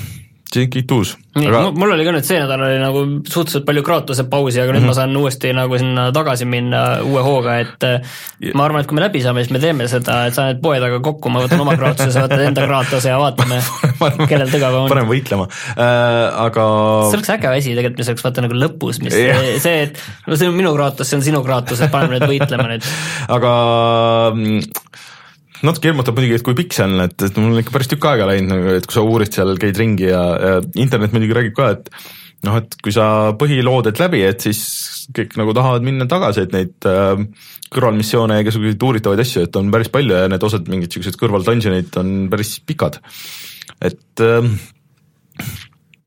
[0.52, 1.14] see on kõik uus.
[1.38, 4.74] nii aga..., mul oli ka nüüd see nädal oli nagu suhteliselt palju Kratose pausi, aga
[4.74, 4.92] nüüd mm -hmm.
[4.92, 8.56] ma saan uuesti nagu sinna tagasi minna uue hooga, et yeah.
[8.56, 10.80] ma arvan, et kui me läbi saame, siis me teeme seda, et sa need poe
[10.84, 13.62] taga kokku, ma võtan oma Kratose, sa võtad enda Kratose ja vaatame
[14.32, 14.90] kellel tugevam on.
[14.92, 16.66] paneme võitlema äh,, aga
[17.08, 19.56] see oleks äge asi tegelikult, mis oleks vaata nagu lõpus, mis yeah.
[19.64, 22.68] see, et no see on minu Kratos, see on sinu Kratos, et paneme nüüd võitlema
[22.74, 22.92] nüüd.
[23.36, 23.54] aga
[24.36, 24.68] mm,
[25.68, 28.08] natuke hirmutab muidugi, et kui pikk see on, et, et mul on ikka päris tükk
[28.10, 31.56] aega läinud nagu, et kui sa uurid seal, käid ringi ja, ja internet muidugi räägib
[31.58, 31.90] ka, et
[32.48, 33.06] noh, et kui sa
[33.38, 34.62] põhilood teed läbi, et siis
[35.16, 37.26] kõik nagu tahavad minna tagasi, et neid äh,
[37.72, 41.46] kõrvalmissioone ja igasuguseid uuritavaid asju, et on päris palju ja need osad mingid siuksed kõrval
[41.48, 43.02] dungeonid on päris pikad.
[43.82, 44.50] et äh,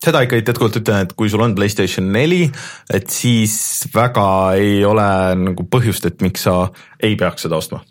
[0.05, 2.45] seda ikka jätkuvalt ütlen, et kui sul on Playstation neli,
[2.93, 4.27] et siis väga
[4.59, 5.09] ei ole
[5.47, 6.65] nagu põhjust, et miks sa
[7.01, 7.85] ei peaks seda ostma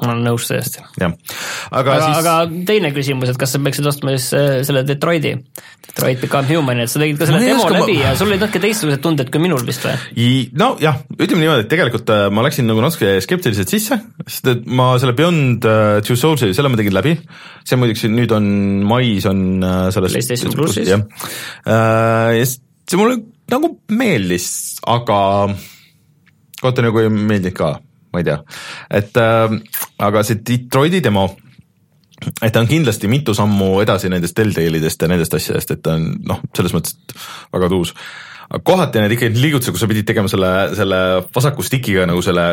[0.00, 0.82] ma olen nõus täiesti.
[1.00, 1.12] jah,
[1.70, 2.18] aga, aga siis.
[2.20, 5.32] aga teine küsimus, et kas sa peaksid ostma siis äh, selle Detroiti,
[5.86, 8.02] Detroit Become Human, et sa tegid ka selle demo oska, läbi ma...
[8.04, 9.94] ja sul olid natuke teistsugused tunded kui minul vist või?
[10.60, 14.92] nojah, ütleme niimoodi, et tegelikult äh, ma läksin nagu natuke skeptiliselt sisse, sest et ma
[15.02, 17.16] selle Beyond uh, Two Souls'i, selle ma tegin läbi,
[17.66, 18.50] see muideks nüüd on,
[18.88, 19.46] mais on
[19.94, 20.92] selles PlayStation plussis.
[20.92, 21.06] jah
[22.36, 24.46] ja see mulle nagu meeldis,
[24.86, 25.18] aga
[26.60, 27.74] kohati nagu ei meeldinud ka
[28.16, 28.38] ma ei tea,
[29.00, 29.58] et äh,
[30.08, 31.28] aga see Detroiti demo,
[32.40, 36.08] et ta on kindlasti mitu sammu edasi nendest Telltale'idest ja nendest asjadest, et ta on
[36.24, 36.96] noh, selles mõttes
[37.52, 37.92] väga tuus
[38.46, 40.98] aga kohati need ikkagi liigutused, kus sa pidid tegema selle, selle
[41.34, 42.46] vasaku stikiga nagu selle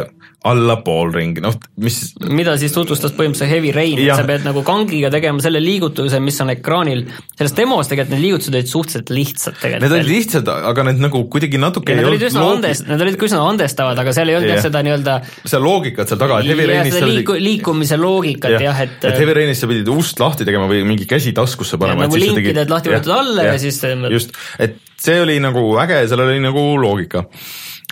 [0.44, 5.12] alla poolringi, noh mis mida siis tutvustas põhimõtteliselt Heavy Rain, et sa pead nagu kangiga
[5.14, 7.06] tegema selle liigutuse, mis on ekraanil,
[7.38, 9.86] selles demos tegelikult need liigutused olid suhteliselt lihtsad tegelikult.
[9.86, 13.44] Need olid lihtsad, aga need nagu kuidagi natuke need olid üsna andest-, need olid üsna
[13.54, 17.02] andestavad, aga seal ei olnud jah seda nii-öelda seda loogikat seal taga, et Heavy Rainis
[17.08, 20.84] liiku, liikumise loogikat jah, jah, et et Heavy Rainis sa pidid ust lahti tegema või
[20.88, 22.10] mingi käsi taskusse panema.
[22.10, 23.80] nagu linki teed lahti võetud alla ja, ja siis
[24.12, 27.26] just, et see oli nagu äge, seal oli nagu loogika.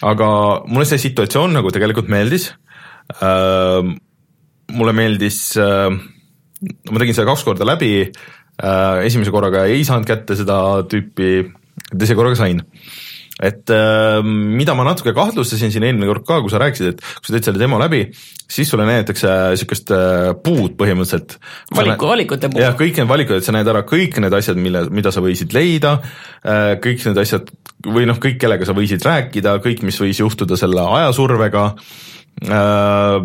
[0.02, 0.28] aga
[0.66, 2.50] mulle see situatsioon nagu tegelikult meeldis
[3.22, 3.92] äh,.
[4.72, 5.92] mulle meeldis äh,,
[6.92, 10.58] ma tegin selle kaks korda läbi äh,, esimese korraga ei saanud kätte seda
[10.90, 11.52] tüüpi,
[11.92, 12.64] teise korraga sain
[13.42, 17.30] et äh, mida ma natuke kahtlustasin siin eelmine kord ka, kui sa rääkisid, et kui
[17.30, 18.04] sa teed selle demo läbi,
[18.52, 21.38] siis sulle näidatakse niisugust äh, puud põhimõtteliselt.
[21.78, 22.62] valiku, valikute puud.
[22.64, 25.56] jah, kõik need valikud, et sa näed ära kõik need asjad, mille, mida sa võisid
[25.58, 27.50] leida äh,, kõik need asjad
[27.88, 31.66] või noh, kõik, kellega sa võisid rääkida, kõik, mis võis juhtuda selle ajasurvega
[32.46, 33.18] äh,,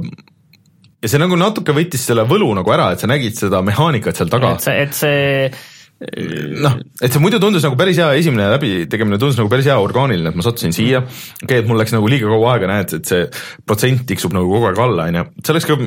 [1.02, 4.32] ja see nagu natuke võttis selle võlu nagu ära, et sa nägid seda mehaanikat seal
[4.32, 4.56] taga.
[4.56, 9.38] et see, et see noh, et see muidu tundus nagu päris hea, esimene läbitegemine tundus
[9.40, 12.28] nagu päris hea orgaaniline, et ma sattusin siia, okei okay,, et mul läks nagu liiga
[12.28, 13.22] kaua aega, näed, et see
[13.64, 15.78] protsent tiksub nagu kogu aeg alla, on ju, see oleks ka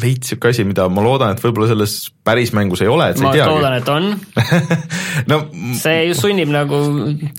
[0.00, 3.26] veits sihuke asi, mida ma loodan, et võib-olla selles päris mängus ei ole, et sa
[3.26, 3.52] ma ei teagi.
[3.52, 4.08] loodan, et on
[5.32, 5.40] no
[5.76, 6.80] see just sunnib nagu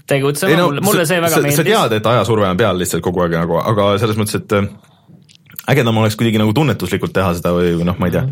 [0.10, 1.58] tegutsema, no, mulle, mulle see väga sa, meeldis.
[1.64, 4.70] sa tead, et ajasurve on peal lihtsalt kogu aeg nagu, aga selles mõttes, et äh,
[5.74, 8.28] ägedam oleks kuidagi nagu tunnetuslikult teha seda või, või noh, ma ei tea.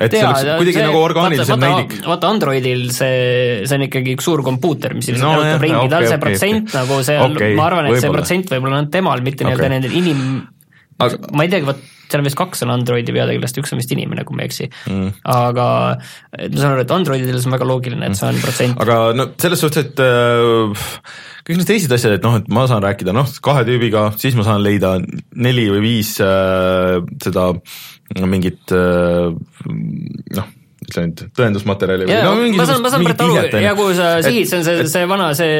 [0.00, 1.96] Et see oleks kuidagi see, nagu orgaaniliselt näidik.
[2.06, 6.06] vaata Androidil see, see on ikkagi üks suur kompuuter, mis ilmselt no, jalutab ringi, tal
[6.06, 6.78] see okay, protsent okay.
[6.80, 9.74] nagu see on okay,, ma arvan, et see protsent võib-olla on temal, mitte nii-öelda okay.
[9.76, 10.40] nendel inim-
[11.04, 13.92] aga ma ei teagi, vot seal on vist kaks on Androidi peategelast, üks on vist
[13.94, 15.14] inimene, kui ma ei eksi mm..
[15.34, 18.82] aga ma saan aru, et Androididel see on väga loogiline, et see on protsent.
[18.84, 20.84] aga no selles suhtes, et äh,
[21.46, 24.46] kõik need teised asjad, et noh, et ma saan rääkida noh, kahe tüübiga, siis ma
[24.46, 27.50] saan leida neli või viis äh, seda
[28.22, 29.32] mingit äh,
[30.38, 30.52] noh
[30.84, 33.60] ütle nüüd, tõendusmaterjali või no mingi ma saan, ma saan praegu aru.
[33.62, 35.54] ja kuhu sa sihid, see on see, see vana see,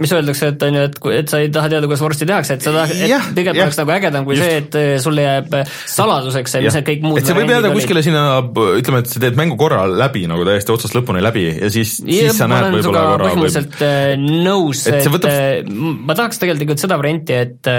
[0.00, 2.66] mis öeldakse, et on ju, et, et sa ei taha teada, kuidas vorsti tehakse, et
[2.66, 4.46] sa tahad, et pigem oleks nagu ägedam kui just.
[4.46, 5.56] see, et eh, sul jääb
[5.94, 8.24] saladuseks see, mis need kõik muud et see võib jääda kuskile sinna,
[8.80, 12.36] ütleme, et sa teed mängu korra läbi nagu täiesti otsast lõpuni läbi ja siis, siis
[12.38, 14.42] sa näed võib-olla korra põhimõtteliselt või...
[14.48, 15.72] nõus, et, et võtab...
[16.10, 17.72] Ma tahaks tegelikult seda varianti, et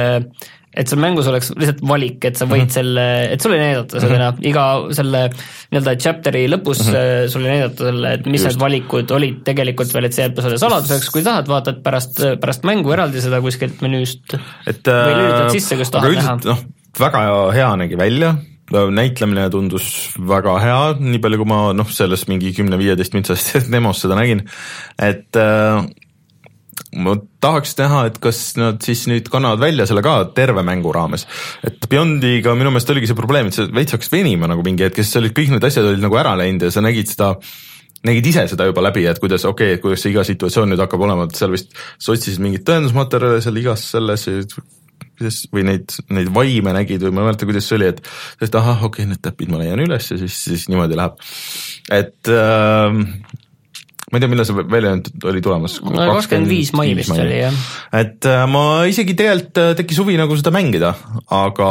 [0.71, 2.75] et seal mängus oleks lihtsalt valik, et sa võid mm -hmm.
[2.75, 4.21] selle, et sulle ei näidata seda mm -hmm.
[4.21, 5.23] enam, iga selle
[5.71, 7.31] nii-öelda chapter'i lõpus mm -hmm.
[7.33, 8.53] sulle ei näidata selle, et mis Just.
[8.53, 12.63] need valikud olid tegelikult veel, et see jääb sulle saladuseks, kui tahad, vaatad pärast, pärast
[12.63, 16.37] mängu eraldi seda kuskilt menüüst et, või lülitad äh, sisse, kus tahad näha.
[16.45, 16.63] noh,
[16.99, 18.35] väga hea nägi välja,
[18.71, 24.15] näitlemine tundus väga hea, nii palju kui ma noh, selles mingi kümne-viieteist mintsast demos seda
[24.15, 24.45] nägin,
[24.99, 25.83] et äh,
[26.91, 31.25] ma tahaks näha, et kas nad siis nüüd kannavad välja selle ka terve mängu raames.
[31.63, 34.99] et Beyondiga minu meelest oligi see probleem, et see veits hakkas venima nagu mingi hetk,
[34.99, 37.33] sest olid kõik need asjad olid nagu ära läinud ja sa nägid seda
[38.07, 40.81] nägid ise seda juba läbi, et kuidas, okei okay,, et kuidas see iga situatsioon nüüd
[40.81, 44.27] hakkab olema, et seal vist sa otsisid mingeid tõendusmaterjale seal igas selles
[45.21, 48.01] kuidas või neid, neid vaime nägid või ma ei mäleta, kuidas see oli, et
[48.41, 51.21] et ahah, okei okay,, need täpid ma leian üles ja siis, siis niimoodi läheb.
[51.93, 52.99] et äh,
[54.11, 54.95] ma ei tea, millal see välja
[55.31, 55.77] oli tulemas?
[55.83, 57.61] kakskümmend viis mai vist oli jah.
[57.95, 60.93] et äh, ma isegi tegelikult äh, tekkis huvi nagu seda mängida,
[61.31, 61.69] aga,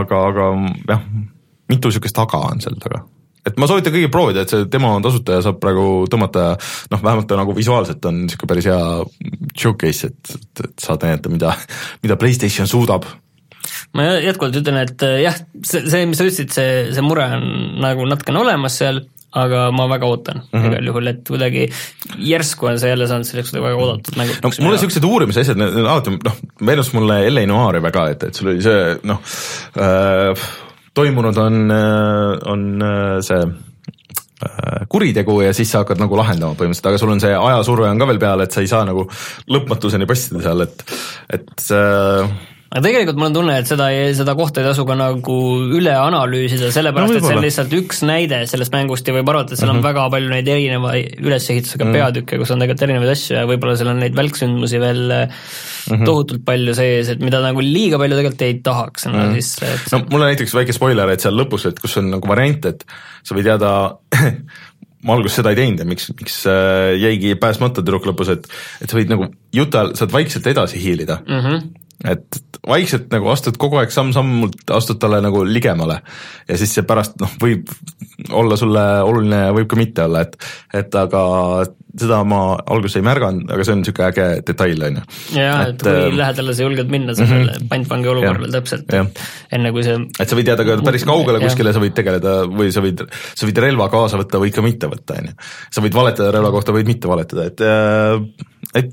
[0.00, 0.48] aga, aga
[0.88, 1.04] jah,
[1.70, 3.04] mitu niisugust aga on seal taga
[3.46, 6.48] et ma soovitan kõigil proovida, et see demo on tasuta ja saab praegu tõmmata,
[6.90, 8.80] noh, vähemalt ta nagu visuaalselt on niisugune päris hea
[9.54, 11.54] showcase, et, et, et saad näidata, mida,
[12.02, 13.06] mida Playstation suudab
[13.96, 17.46] ma jätkuvalt ütlen, et äh, jah, see, see, mis sa ütlesid, see, see mure on
[17.84, 19.04] nagu natukene olemas seal
[19.36, 20.72] aga ma väga ootan mm -hmm.
[20.72, 21.66] igal juhul, et kuidagi
[22.32, 24.42] järsku on see jälle saanud selleks väga oodatud mänguks.
[24.42, 27.46] no mulle niisugused uurimise asjad, alati noh, meenus mulle L.A.
[27.46, 29.20] Noiri väga, et, et sul oli see noh
[29.76, 30.46] äh,,
[30.96, 36.90] toimunud on, äh, on äh, see äh, kuritegu ja siis sa hakkad nagu lahendama põhimõtteliselt,
[36.92, 39.08] aga sul on see ajasurve on ka veel peal, et sa ei saa nagu
[39.52, 40.84] lõpmatuseni passida seal, et,
[41.36, 42.36] et äh,
[42.66, 43.86] aga tegelikult mul on tunne, et seda,
[44.18, 45.36] seda kohta ei tasu ka nagu
[45.78, 49.54] üle analüüsida, sellepärast no, et see on lihtsalt üks näide sellest mängust ja võib arvata,
[49.54, 49.86] et seal on mm -hmm.
[49.86, 52.00] väga palju neid erineva ülesehitusega mm -hmm.
[52.00, 56.04] peatükke, kus on tegelikult erinevaid asju ja võib-olla seal on neid välksündmusi veel mm -hmm.
[56.10, 59.40] tohutult palju sees, et mida nagu liiga palju tegelikult ei tahaks sinna mm -hmm.
[59.40, 62.28] sisse, et no mul on näiteks väike spoiler, et seal lõpus, et kus on nagu
[62.28, 62.84] variant, et
[63.22, 63.72] sa võid jääda
[65.06, 68.48] ma alguses seda ei teinud ja miks, miks äh, jäigi pääsmata tüdruk lõpus, et
[68.82, 71.42] et sa võid nagu jutu ajal, saad vaikselt edasi hiilida mm.
[71.42, 76.00] -hmm et vaikselt nagu astud kogu aeg samm-sammult, astud talle nagu ligemale
[76.48, 77.70] ja siis see pärast noh, võib
[78.36, 80.36] olla sulle oluline ja võib ka mitte olla, et,
[80.76, 81.22] et aga
[81.96, 85.04] seda ma alguses ei märganud, aga see on niisugune äge detail, on ju.
[85.38, 87.68] jaa, et kui äh, lähedale sa julged minna sellele mm -hmm.
[87.70, 88.92] pantvangi olukorrale täpselt,
[89.52, 92.72] enne kui see et sa võid jääda ka päris kaugele kuskile, sa võid tegeleda või
[92.74, 95.38] sa võid, sa võid relva kaasa võtta, võid ka mitte võtta, on ju.
[95.70, 98.20] sa võid valetada relva kohta, võid mitte valetada, et äh,
[98.76, 98.92] et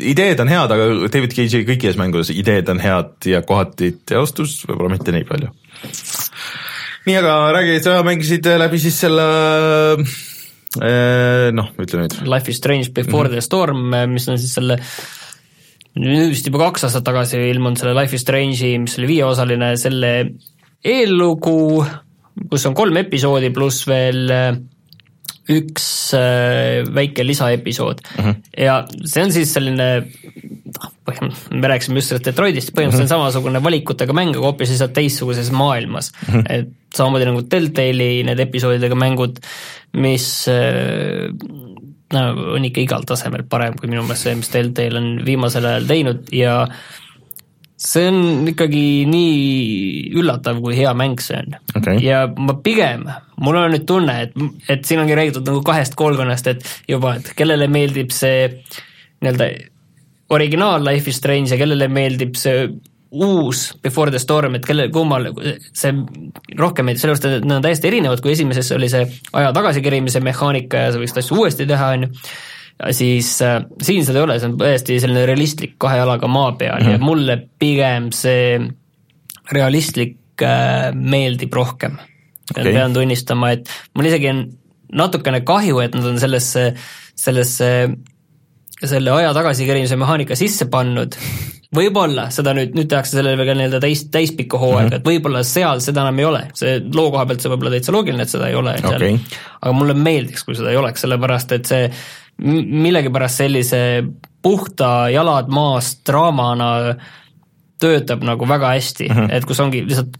[0.00, 4.94] ideed on head, aga David Cage'i kõikides mängudes ideed on head ja kohati teostus võib-olla
[4.94, 5.52] mitte nii palju.
[7.08, 9.28] nii, aga räägi, sa mängisid läbi siis selle
[10.78, 12.18] äh, noh, ütle nüüd.
[12.28, 13.38] Life is strange before mm -hmm.
[13.38, 14.78] the storm, mis on siis selle
[15.98, 20.12] nüüd vist juba kaks aastat tagasi ilmunud selle Life is Strange'i, mis oli viieosaline, selle
[20.84, 21.84] eellugu,
[22.50, 24.52] kus on kolm episoodi pluss veel äh,
[25.48, 25.86] üks
[26.16, 28.34] äh, väike lisaepisood mm -hmm.
[28.64, 33.32] ja see on siis selline noh, põhimõtteliselt, me rääkisime just sellest Detroitist, põhimõtteliselt mm -hmm.
[33.32, 36.34] samasugune valikutega mäng, aga hoopis lihtsalt teistsuguses maailmas mm.
[36.34, 36.44] -hmm.
[36.58, 39.40] et samamoodi nagu Telltale'i need episoodidega mängud,
[39.96, 41.32] mis äh,
[42.12, 42.20] no
[42.54, 46.32] on ikka igal tasemel parem kui minu meelest see, mis Telltale on viimasel ajal teinud
[46.32, 46.60] ja
[47.78, 51.56] see on ikkagi nii üllatav, kui hea mäng see on.
[51.78, 52.02] Okay..
[52.02, 53.06] ja ma pigem,
[53.38, 54.36] mul on nüüd tunne, et,
[54.70, 58.48] et siin ongi räägitud nagu kahest koolkonnast, et juba, et kellele meeldib see
[59.22, 59.50] nii-öelda
[60.34, 62.68] originaal Life is Strange ja kellele meeldib see
[63.10, 65.30] uus Before the Storm, et kelle, kummal
[65.72, 65.94] see
[66.58, 69.06] rohkem meeldib, sellepärast et nad on täiesti erinevad, kui esimeses oli see
[69.38, 72.12] aja tagasikerimise mehaanika ja sa võiksid asju uuesti teha, on ju
[72.90, 76.78] siis äh, siin seda ei ole, see on täiesti selline realistlik kahe jalaga maa peal
[76.78, 76.92] mm -hmm.
[76.92, 77.04] ja mhm.
[77.04, 78.60] mulle pigem see
[79.52, 81.98] realistlik äh, meeldib rohkem
[82.50, 82.72] okay..
[82.72, 84.46] pean tunnistama, et mul isegi on
[84.92, 86.72] natukene kahju, et nad on sellesse,
[87.14, 87.88] sellesse
[88.78, 91.16] selle aja tagasikerimise mehaanika sisse pannud,
[91.74, 95.00] võib-olla seda nüüd, nüüd tehakse sellele veel nii-öelda täis, täispikka hooaega mm, -hmm.
[95.02, 97.92] et võib-olla seal seda enam ei ole, see loo koha pealt see võib olla täitsa
[97.92, 99.18] loogiline, et seda ei ole okay.
[99.60, 101.90] aga mulle meeldiks, kui seda ei oleks, sellepärast et see
[102.38, 103.82] millegipärast sellise
[104.42, 106.70] puhta jalad maas draamana
[107.82, 109.36] töötab nagu väga hästi mm, -hmm.
[109.36, 110.16] et kus ongi lihtsalt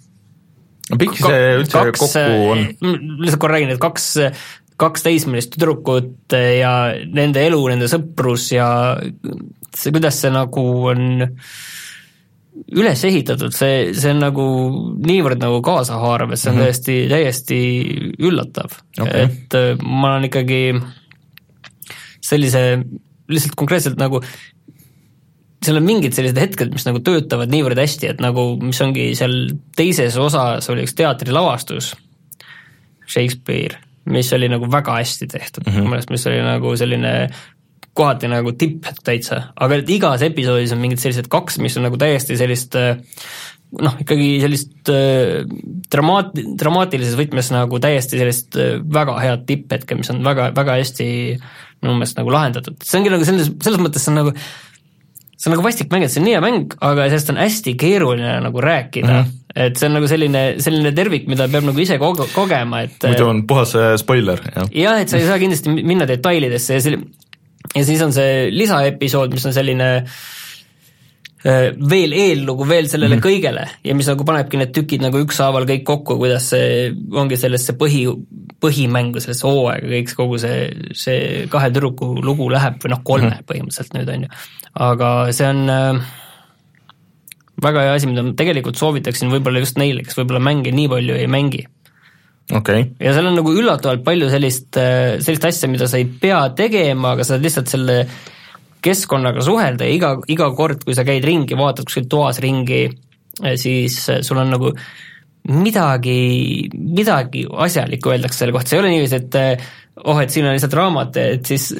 [0.99, 2.65] pikk see üldse kaks, kokku on?
[3.21, 4.07] lihtsalt korra räägin, et kaks,
[4.81, 6.73] kaks teismelist tüdrukut ja
[7.13, 8.69] nende elu, nende sõprus ja
[9.77, 11.27] see, kuidas see nagu on
[12.75, 14.45] üles ehitatud, see, see on nagu
[15.07, 16.65] niivõrd nagu kaasahaarav, et see on mm -hmm.
[16.65, 17.59] täiesti, täiesti
[18.19, 20.63] üllatav okay., et ma olen ikkagi
[22.25, 22.63] sellise,
[23.29, 24.23] lihtsalt konkreetselt nagu
[25.65, 29.35] seal on mingid sellised hetked, mis nagu töötavad niivõrd hästi, et nagu, mis ongi seal
[29.77, 31.93] teises osas oli üks teatrilavastus,
[33.09, 33.81] Shakespeare,
[34.13, 35.81] mis oli nagu väga hästi tehtud mm, -hmm.
[35.81, 37.15] minu meelest, mis oli nagu selline
[37.99, 41.99] kohati nagu tipp täitsa, aga et igas episoodis on mingid sellised kaks, mis on nagu
[41.99, 42.77] täiesti sellist
[43.83, 45.43] noh, ikkagi sellist äh,
[45.91, 51.09] dramaat-, dramaatilises võtmes nagu täiesti sellist äh, väga head tipphetke, mis on väga, väga hästi
[51.35, 54.33] äh, minu meelest nagu lahendatud, see ongi nagu selles, selles mõttes see on nagu
[55.39, 57.77] see on nagu vastik mäng, et see on nii hea mäng, aga sellest on hästi
[57.79, 59.29] keeruline nagu rääkida mm.
[59.29, 59.61] -hmm.
[59.67, 63.29] et see on nagu selline, selline tervik, mida peab nagu ise koge-, kogema, et muidu
[63.29, 64.67] on puhas äh, spoiler, jah.
[64.75, 66.99] jah, et sa ei saa kindlasti minna detailidesse ja see,
[67.75, 70.38] ja siis on see lisaepisood, mis on selline äh, Äh,
[71.45, 73.27] veel eellugu veel sellele mm -hmm.
[73.27, 77.77] kõigele ja mis nagu panebki need tükid nagu ükshaaval kõik kokku, kuidas see ongi sellesse
[77.79, 78.07] põhi,
[78.61, 83.37] põhimängu, sellesse hooaega kõik, kogu see, see kahe tüdruku lugu läheb või noh, kolme mm
[83.37, 83.51] -hmm.
[83.53, 84.29] põhimõtteliselt nüüd on ju.
[84.75, 86.01] aga see on äh,
[87.63, 91.15] väga hea asi, mida ma tegelikult soovitaksin võib-olla just neile, kes võib-olla mänge nii palju
[91.15, 91.67] ei mängi
[92.51, 92.91] okay..
[92.99, 97.15] ja seal on nagu üllatavalt palju sellist, äh, sellist asja, mida sa ei pea tegema,
[97.15, 98.09] aga sa lihtsalt selle
[98.89, 102.87] keskkonnaga suhelda ja iga, iga kord, kui sa käid ringi, vaatad kuskil toas ringi,
[103.43, 104.73] eh, siis eh, sul on nagu
[105.49, 109.69] midagi, midagi asjalikku öeldakse selle kohta, see ei ole niiviisi, et eh,
[110.05, 111.71] oh, et siin on lihtsalt raamat, et siis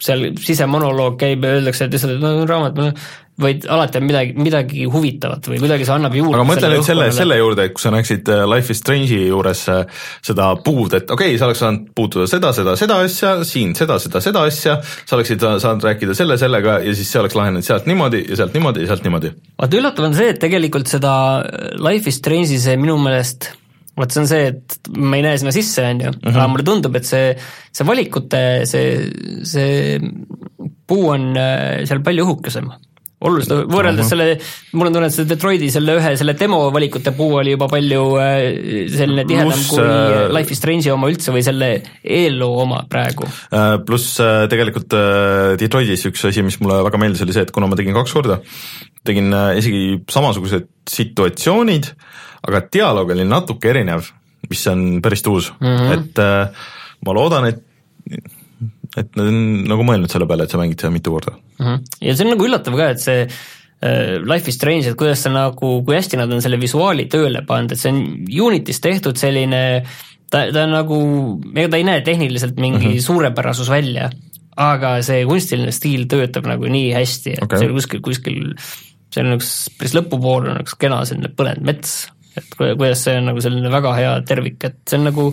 [0.00, 3.02] seal sisemonoloog käib ja öeldakse, et lihtsalt, no raamat,
[3.42, 6.38] vaid alati on midagi, midagi huvitavat või kuidagi see annab juurde.
[6.38, 9.62] aga mõtle nüüd selle, selle juurde, et kui sa näeksid äh, Life is Strange'i juures
[9.72, 13.74] äh, seda puud, et okei okay,, sa oleks saanud puutuda seda, seda, seda asja, siin
[13.78, 17.66] seda, seda, seda asja, sa oleksid saanud rääkida selle, sellega ja siis see oleks lahenenud
[17.66, 19.32] sealt niimoodi ja sealt niimoodi ja sealt niimoodi.
[19.60, 21.14] vaata üllatav on see, et tegelikult seda
[21.80, 23.52] Life is Strange'i see minu meelest
[24.00, 26.30] vot see on see, et ma ei näe sinna sisse, on ju, mhm.
[26.32, 27.32] aga mulle tundub, et see,
[27.74, 28.86] see valikute, see,
[29.48, 29.98] see
[30.90, 32.70] puu on äh, seal palju õhukesem
[33.20, 34.26] oluliselt võrreldes selle,
[34.72, 38.04] mul on tunne, et see Detroiti selle ühe, selle demo valikute puu oli juba palju
[38.20, 38.38] äh,
[38.94, 43.28] selline tihedam plus, kui äh, Life is Strange'i oma üldse või selle eelloo oma praegu.
[43.52, 44.16] Äh, pluss
[44.52, 44.96] tegelikult
[45.60, 48.40] Detroitis üks asi, mis mulle väga meeldis, oli see, et kuna ma tegin kaks korda,
[49.06, 51.92] tegin isegi samasugused situatsioonid,
[52.48, 54.08] aga dialoog oli natuke erinev,
[54.48, 55.98] mis on päris uus mm, -hmm.
[55.98, 58.30] et ma loodan, et
[58.98, 61.64] et nad on nagu mõelnud selle peale, et sa mängid seda mitu korda mm.
[61.64, 61.82] -hmm.
[62.06, 65.34] ja see on nagu üllatav ka, et see äh, Life is Strange, et kuidas see
[65.34, 68.02] nagu, kui hästi nad on selle visuaali tööle pannud, et see on
[68.48, 69.62] Unitis tehtud selline
[70.30, 71.00] ta, ta on nagu,
[71.54, 73.06] ega ta ei näe tehniliselt mingi mm -hmm.
[73.06, 74.10] suurepärasus välja,
[74.56, 77.62] aga see kunstiline stiil töötab nagu nii hästi, et okay.
[77.62, 78.40] see kuskil, kuskil
[79.10, 83.30] seal on üks, päris lõpupool on üks kena selline põlenud mets, et kuidas see on
[83.32, 85.30] nagu selline väga hea tervik, et see on nagu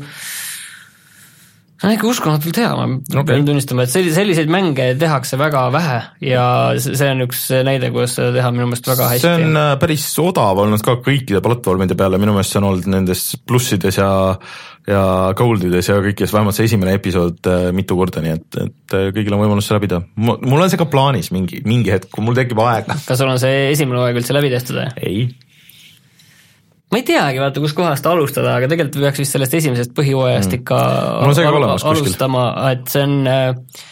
[1.78, 3.26] see on ikka uskumatult hea, ma okay.
[3.30, 6.46] pean tunnistama, et selliseid, selliseid mänge tehakse väga vähe ja
[6.82, 9.26] see on üks näide, kuidas seda teha minu meelest väga hästi.
[9.28, 12.90] see on äh, päris odav olnud ka kõikide platvormide peale, minu meelest see on olnud
[12.98, 14.10] nendes plussides ja
[14.88, 19.10] ja goldides ja kõikides, vähemalt see esimene episood äh, mitu korda, nii et, et äh,
[19.16, 20.02] kõigil on võimalus see läbi teha.
[20.18, 22.96] mul on see ka plaanis mingi, mingi hetk, kui mul tekib aega.
[23.06, 24.90] kas sul on see esimene hooaeg üldse läbi tehtud või?
[25.04, 25.28] ei
[26.92, 30.62] ma ei teagi, vaata, kuskohast alustada, aga tegelikult peaks vist sellest esimesest põhihooajast mm.
[30.62, 30.82] ikka
[31.28, 33.86] al al alustama, et see on äh,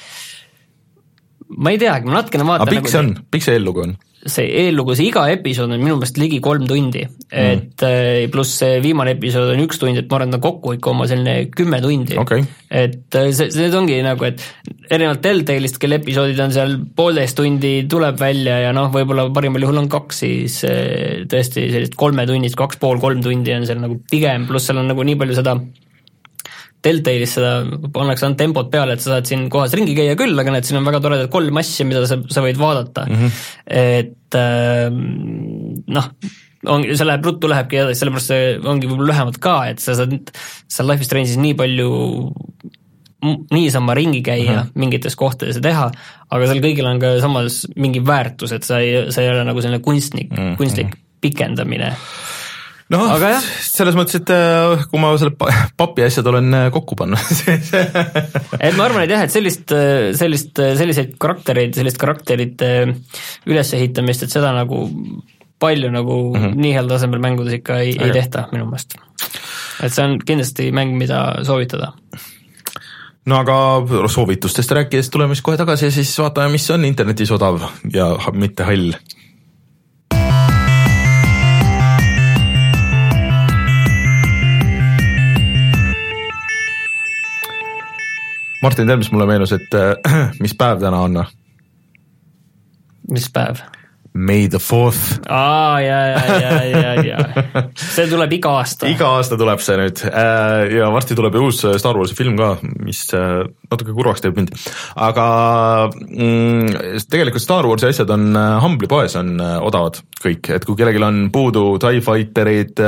[1.57, 3.95] ma ei teagi, ma natukene vaatan aga pikk nagu see on, pikk see eellugu on?
[4.25, 7.03] See eellugu, see iga episood on minu meelest ligi kolm tundi.
[7.05, 10.41] Mm., et äh, pluss see viimane episood on üks tund, et ma arvan, et ta
[10.43, 12.17] kokku ikka oma selline kümme tundi.
[12.21, 12.45] Okay..
[12.69, 14.41] et äh, see, see ongi nagu, et
[14.89, 19.83] erinevalt Telltale'ist, kelle episoodid on seal poolteist tundi, tuleb välja ja noh, võib-olla parimal juhul
[19.83, 24.49] on kaks, siis äh, tõesti sellised kolmetunnist, kaks pool, kolm tundi on seal nagu pigem,
[24.49, 25.59] pluss seal on nagu nii palju seda
[26.85, 27.51] Deltailis seda
[27.93, 30.79] pannakse ainult tempot peale, et sa saad siin kohas ringi käia küll, aga näed, siin
[30.79, 33.21] on väga toredad kolm asja, mida sa, sa võid vaadata mm.
[33.21, 33.45] -hmm.
[33.81, 34.89] et äh,
[35.97, 36.09] noh,
[36.71, 40.33] on, see läheb, ruttu lähebki edasi, sellepärast see ongi võib-olla lühemalt ka, et sa saad
[40.67, 41.89] seal Life is Strange'is nii palju
[43.51, 44.71] niisama ringi käia mm -hmm.
[44.75, 45.89] mingites kohtades ja teha,
[46.29, 49.61] aga seal kõigil on ka samas mingi väärtus, et sa ei, sa ei ole nagu
[49.61, 50.57] selline kunstnik mm, -hmm.
[50.57, 51.95] kunstlik pikendamine
[52.93, 53.13] noh,
[53.65, 55.33] selles mõttes, et äh, kui ma selle
[55.77, 57.21] papi asjad olen äh, kokku pannud
[58.65, 62.71] et ma arvan, et jah, et sellist, äh, sellist, selliseid karaktereid, sellist karakterite
[63.49, 64.85] ülesehitamist, et seda nagu
[65.61, 66.61] palju nagu mm -hmm.
[66.61, 68.97] nii heal tasemel mängudes ikka ei, ei tehta minu meelest.
[69.83, 71.93] et see on kindlasti mäng, mida soovitada
[73.25, 73.57] no aga
[74.07, 77.61] soovitustest rääkides tuleme siis kohe tagasi ja siis vaatame, mis on internetis odav
[77.93, 78.93] ja mitte hall
[88.65, 89.93] Martin, tead, mis mulle meenus, et äh,
[90.43, 91.21] mis päev täna on?
[93.13, 93.61] mis päev?
[94.15, 95.19] May the fourth.
[95.29, 98.87] aa, ja, ja, ja, ja, ja see tuleb iga aasta.
[98.89, 102.55] iga aasta tuleb see nüüd äh, ja varsti tuleb ju uus Star Warsi film ka,
[102.87, 104.55] mis äh, natuke kurvaks teeb mind.
[104.95, 105.27] aga
[105.91, 108.31] mm, tegelikult Star Warsi asjad on
[108.65, 112.81] Humble'i poes on odavad kõik, et kui kellelgi on puudu TIE Fighterid,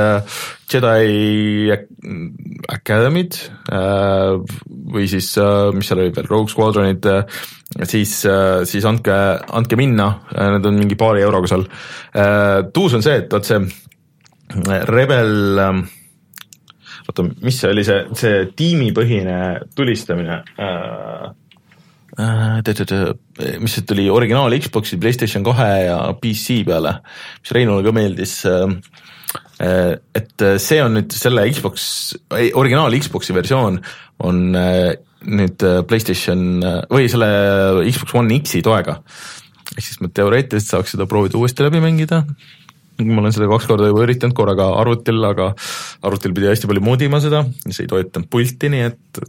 [0.68, 1.70] Jedi
[2.68, 3.38] Academy'd
[4.88, 5.30] või siis,
[5.74, 7.08] mis seal oli veel, Rogue Squadronid
[7.84, 9.14] siis, äh, siis andke,
[9.52, 11.66] andke minna, äh, need on mingi paari euroga seal.
[12.14, 13.60] Äh, tuus on see, et vot see
[14.88, 15.82] Rebel, ähm,
[17.08, 19.36] oota, mis see oli, see, see tiimipõhine
[19.76, 20.40] tulistamine
[23.62, 26.96] mis see tuli originaal Xbox'i, Playstation kahe ja PC peale,
[27.44, 28.32] mis Reinule ka meeldis.
[29.58, 31.88] Et see on nüüd selle Xbox,
[32.30, 33.80] originaal Xbox'i versioon
[34.22, 34.54] on
[35.26, 37.28] nüüd äh, Playstation äh, või selle
[37.88, 39.00] Xbox One X-i toega.
[39.74, 42.24] ehk siis ma teoreetiliselt saaks seda proovida uuesti läbi mängida.
[43.02, 45.52] ma olen seda kaks korda juba üritanud, korraga arvutil, aga
[46.02, 49.22] arvutil pidi hästi palju modima seda, see ei toetanud pulti, nii et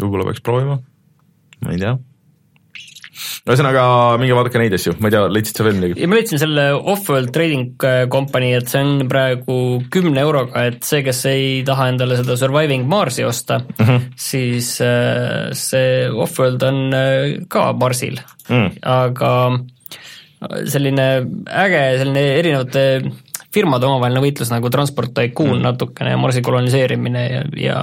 [0.00, 0.80] võib-olla peaks proovima,
[1.62, 1.96] ma ei tea
[3.46, 3.84] ühesõnaga,
[4.20, 6.00] minge vaadake neid asju, ma ei tea, leidsid sa veel midagi?
[6.02, 9.58] ja ma leidsin selle Offworld Trading äh, Company, et see on praegu
[9.92, 14.10] kümne euroga, et see, kes ei taha endale seda Surviving Marsi osta mm, -hmm.
[14.28, 19.32] siis äh, see Offworld on äh, ka Marsil mm., aga
[20.68, 21.06] selline
[21.48, 22.82] äge, selline erinevate
[23.56, 25.64] firmade omavaheline võitlus nagu Transport Tycoon mm.
[25.66, 27.78] natukene ja Marsi koloniseerimine ja, ja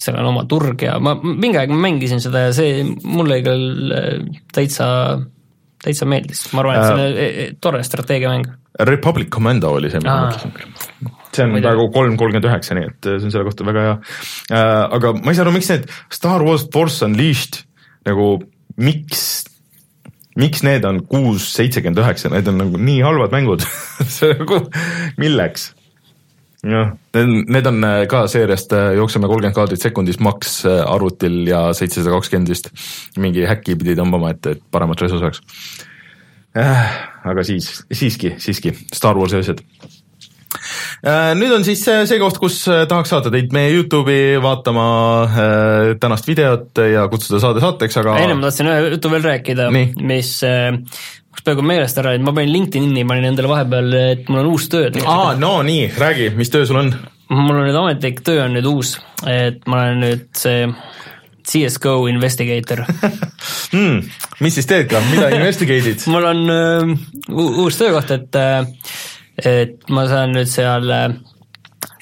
[0.00, 4.42] seal on oma turg ja ma mingi aeg mängisin seda ja see mulle küll äh,
[4.54, 4.86] täitsa,
[5.82, 8.50] täitsa meeldis, ma arvan, et see on äh, e, e, tore strateegiamäng.
[8.88, 13.08] Republic Commando oli see, mida ma mõtlesin see on praegu kolm kolmkümmend üheksa, nii et
[13.08, 13.94] see on selle kohta väga hea
[14.52, 14.82] äh,.
[14.98, 17.62] aga ma ei saa aru, miks need Star Wars Force Unleashed
[18.08, 18.34] nagu,
[18.80, 19.22] miks
[20.38, 23.64] miks need on kuus, seitsekümmend üheksa, need on nagu nii halvad mängud
[24.16, 24.64] see nagu,
[25.20, 25.70] milleks?
[26.62, 31.64] jah, need, on äh, ka seeriast äh, jookseme kolmkümmend kaadrit sekundis maks äh, arvutil ja
[31.76, 32.70] seitsesada kakskümmend vist.
[33.18, 35.42] mingi häkki pidi tõmbama, et, et paremat resu saaks
[36.58, 36.94] äh,.
[37.26, 39.64] aga siis, siiski, siiski, Star Warsi asjad
[41.02, 44.84] nüüd on siis see koht, kus äh, tahaks saata teid meie Youtube'i vaatama
[45.24, 49.70] äh, tänast videot ja kutsuda saade saateks, aga enne ma tahtsin ühe jutu veel rääkida,
[49.72, 54.52] mis mul peaaegu meelest ära, et ma panin LinkedIn'i, panin endale vahepeal, et mul on
[54.52, 54.92] uus töö.
[55.02, 56.94] aa, no nii, räägi, mis töö sul on?
[57.32, 58.96] mul on nüüd ametlik töö on nüüd uus,
[59.26, 60.66] et ma olen nüüd see
[61.48, 62.84] CSGO investigator.
[63.72, 64.02] Hmm,
[64.44, 66.02] mis siis teed ka, mida investigate'id?
[66.12, 66.90] Mul on uh,
[67.64, 68.66] uus töökoht, et uh,
[69.48, 71.08] et ma saan nüüd seal äh,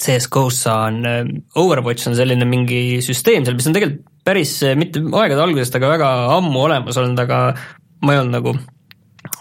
[0.00, 1.22] CS-GO-s saan, äh,
[1.60, 5.94] Overwatch on selline mingi süsteem seal, mis on tegelikult päris äh, mitte aegade algusest, aga
[5.94, 7.40] väga ammu olemas olnud, aga
[8.04, 8.54] ma ei olnud nagu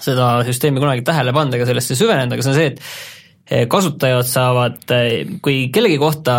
[0.03, 4.91] seda süsteemi kunagi tähele pannud ega sellesse süvenenud, aga see on see, et kasutajad saavad,
[5.41, 6.35] kui kellegi kohta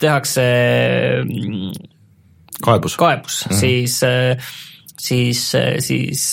[0.00, 0.44] tehakse
[2.62, 3.58] kaebus, kaebus mm, -hmm.
[3.58, 3.96] siis,
[5.02, 5.42] siis,
[5.88, 6.28] siis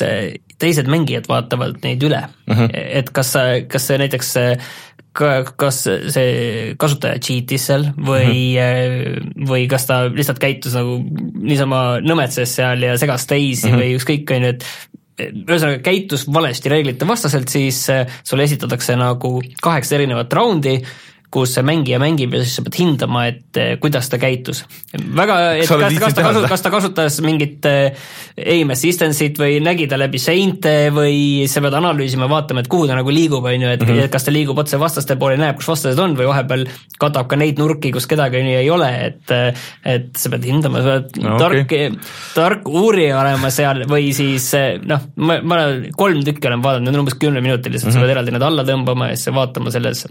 [0.60, 2.70] teised mängijad vaatavad neid üle mm, -hmm.
[2.74, 3.34] et kas,
[3.72, 4.36] kas see näiteks
[5.60, 5.80] kas
[6.14, 9.50] see kasutaja cheat'is seal või mm, -hmm.
[9.50, 11.00] või kas ta lihtsalt käitus nagu
[11.42, 13.82] niisama nõmetses seal ja segas teisi mm -hmm.
[13.82, 14.66] või ükskõik, on ju, et
[15.20, 17.82] ühesõnaga käitus valesti reeglite vastaselt, siis
[18.24, 20.78] sulle esitatakse nagu kaheksa erinevat raundi
[21.34, 24.64] kus see mängija mängib ja siis sa pead hindama, et eh, kuidas ta käitus.
[24.98, 27.98] väga, et kas, kas ta kasutas, kas ta kasutas mingit eh,
[28.56, 32.98] aim assistance'it või nägi ta läbi seinte või sa pead analüüsima, vaatama, et kuhu ta
[32.98, 34.10] nagu liigub, on ju, et mm -hmm.
[34.10, 36.66] kas ta liigub otse vastaste poole, näeb, kus vastased on või vahepeal
[36.98, 40.50] katab ka neid nurki, kus kedagi on ju ei ole, et eh, et sa pead
[40.50, 41.92] hindama, sa pead no, tark okay.,
[42.34, 44.50] tark uurija olema seal või siis
[44.82, 45.62] noh, ma, ma
[45.94, 48.02] kolm tükki olen vaadanud, need on umbes kümneminutilised mm, -hmm.
[48.02, 50.08] sa pead eraldi need alla tõmbama ja siis vaatama selles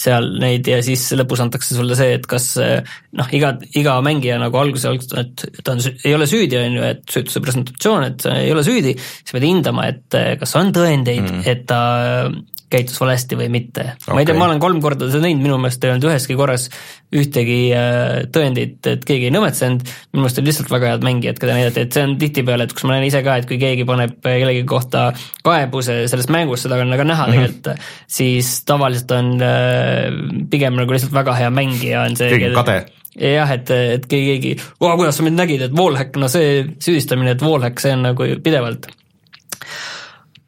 [0.00, 4.60] seal neid ja siis lõpus antakse sulle see, et kas noh, iga, iga mängija nagu
[4.60, 8.54] alguses, alguses, et ta on, ei ole süüdi, on ju, et süütuse presentatsioon, et ei
[8.54, 11.82] ole süüdi, sa pead hindama, et kas on tõendeid mm., et ta
[12.70, 13.86] käitus valesti või mitte.
[14.04, 14.14] Okay..
[14.14, 16.68] ma ei tea, ma olen kolm korda seda näinud, minu meelest ei olnud üheski korras
[17.10, 21.56] ühtegi äh, tõendit, et keegi ei nõmetsenud, minu meelest olid lihtsalt väga head mängijad, keda
[21.58, 24.14] näidati, et see on tihtipeale, et kus ma näen ise ka, et kui keegi paneb
[24.22, 25.08] kellegi kohta
[25.46, 27.58] kaebuse sellest mängust, seda on väga näha mm -hmm.
[27.58, 27.90] tegelikult,
[28.20, 32.80] siis tavaliselt on äh, pigem nagu lihtsalt väga hea mängija on see keegi kade.
[33.20, 37.42] Jah, et, et keegi, keegi, kuidas sa mind nägid, et wallhack, no see süüdistamine, et
[37.42, 38.86] wallhack, see on nagu pidevalt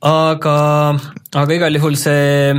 [0.02, 0.56] aga,
[1.38, 2.56] aga igal juhul see,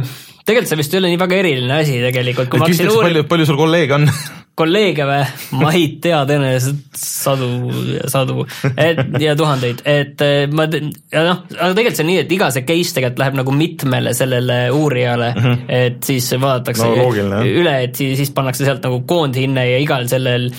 [0.47, 4.07] tegelikult see vist ei ole nii väga eriline asi tegelikult, palju, palju sul kolleege on
[4.53, 5.21] kolleege või,
[5.57, 7.47] ma ei tea, tõenäoliselt sadu
[7.95, 8.43] ja sadu,
[8.77, 12.49] et ja tuhandeid, et eh, ma, ja noh, aga tegelikult see on nii, et iga
[12.53, 15.73] see case tegelikult läheb nagu mitmele sellele uurijale mm, -hmm.
[15.79, 20.05] et siis vaadatakse no, loogiline, üle, et siis, siis pannakse sealt nagu koondhinne ja igal
[20.11, 20.51] sellel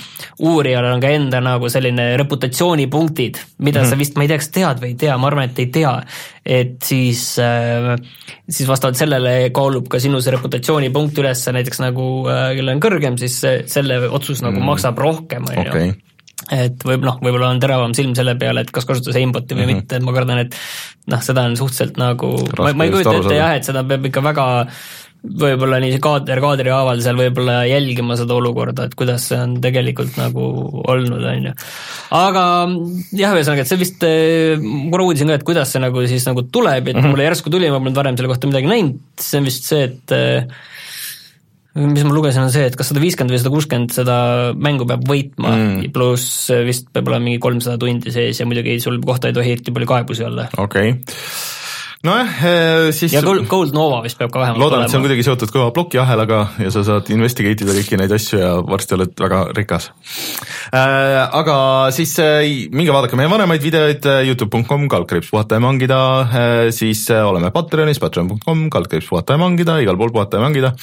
[0.43, 3.91] uurijal on ka enda nagu selline reputatsioonipunktid, mida mm -hmm.
[3.91, 5.95] sa vist, ma ei tea, kas tead või ei tea, ma arvan, et ei tea,
[6.45, 7.95] et siis, äh,
[8.49, 13.17] siis vastavalt sellele kaalub ka sinu see reputatsioonipunkt üles, näiteks nagu äh, kellel on kõrgem,
[13.21, 14.73] siis selle otsus nagu mm.
[14.73, 15.93] maksab rohkem, on ju
[16.53, 19.71] et võib noh, võib-olla on teravam silm selle peale, et kas kasutada aimbot'i või mm
[19.71, 19.81] -hmm.
[19.81, 20.59] mitte, et ma kardan, et
[21.13, 24.25] noh, seda on suhteliselt nagu, ma, ma ei kujuta ette jah, et seda peab ikka
[24.25, 24.47] väga
[25.25, 30.19] võib-olla nii kaader kaadri haaval seal võib-olla jälgima seda olukorda, et kuidas see on tegelikult
[30.21, 30.45] nagu
[30.85, 31.55] olnud, on ju.
[32.19, 32.45] aga
[33.17, 36.29] jah, ühesõnaga, et see vist, eh, ma korra uurisin ka, et kuidas see nagu siis
[36.29, 37.17] nagu tuleb, et mm -hmm.
[37.17, 40.13] mulle järsku tuli, ma polnud varem selle kohta midagi näinud, see on vist see, et
[40.13, 40.45] eh,
[41.75, 44.19] mis ma lugesin, on see, et kas sada viiskümmend või sada kuuskümmend seda
[44.55, 49.01] mängu peab võitma mm., pluss vist peab olema mingi kolmsada tundi sees ja muidugi sul
[49.03, 50.49] kohta ei tohi eriti palju kaebusi olla.
[50.55, 51.64] okei okay
[52.05, 55.25] nojah, eh, siis ja Gold Nova vist peab ka vähemalt loodan, et see on kuidagi
[55.27, 59.41] seotud kõva plokiahelaga ja sa saad investigate ida kõiki neid asju ja varsti oled väga
[59.57, 59.91] rikas
[60.71, 61.25] äh,.
[61.35, 61.57] Aga
[61.95, 62.45] siis äh,
[62.75, 67.51] minge vaadake meie vanemaid videoid äh, Youtube.com, kaldkriips puhata ja mangida äh,, siis äh, oleme
[67.55, 70.75] Patreonis, patreon.com, kaldkriips puhata ja mangida, igal pool puhata ja mangida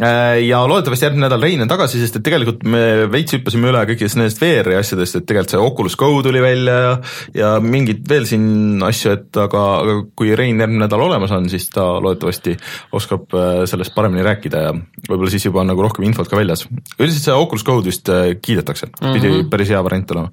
[0.00, 0.40] äh,.
[0.46, 4.20] ja loodetavasti järgmine nädal Rein on tagasi, sest et tegelikult me veits hüppasime üle kõikidest
[4.20, 6.94] nendest VR-i asjadest, et tegelikult see Oculus Go tuli välja ja
[7.34, 11.46] ja mingid veel siin asju, et aga, aga kui Rein Rein järgmine nädal olemas on,
[11.50, 12.56] siis ta loodetavasti
[12.96, 16.66] oskab äh, sellest paremini rääkida ja võib-olla siis juba on nagu rohkem infot ka väljas.
[16.98, 19.12] üldiselt see Oculus Go vist äh, kiidetakse mm, -hmm.
[19.14, 20.30] pidi päris hea variant olema.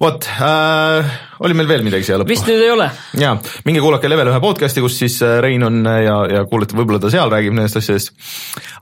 [0.00, 2.34] vot äh,, oli meil veel midagi siia lõppu?
[2.34, 2.90] vist nüüd ei ole.
[3.20, 7.00] jaa, minge kuulake Level ühe podcast'i, kus siis äh, Rein on ja, ja kuulete, võib-olla
[7.00, 8.12] ta seal räägib nendest asjadest.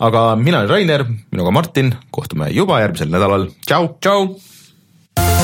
[0.00, 3.96] aga mina olen Rainer, minuga Martin, kohtume juba järgmisel nädalal, tšau.
[4.00, 5.43] tšau.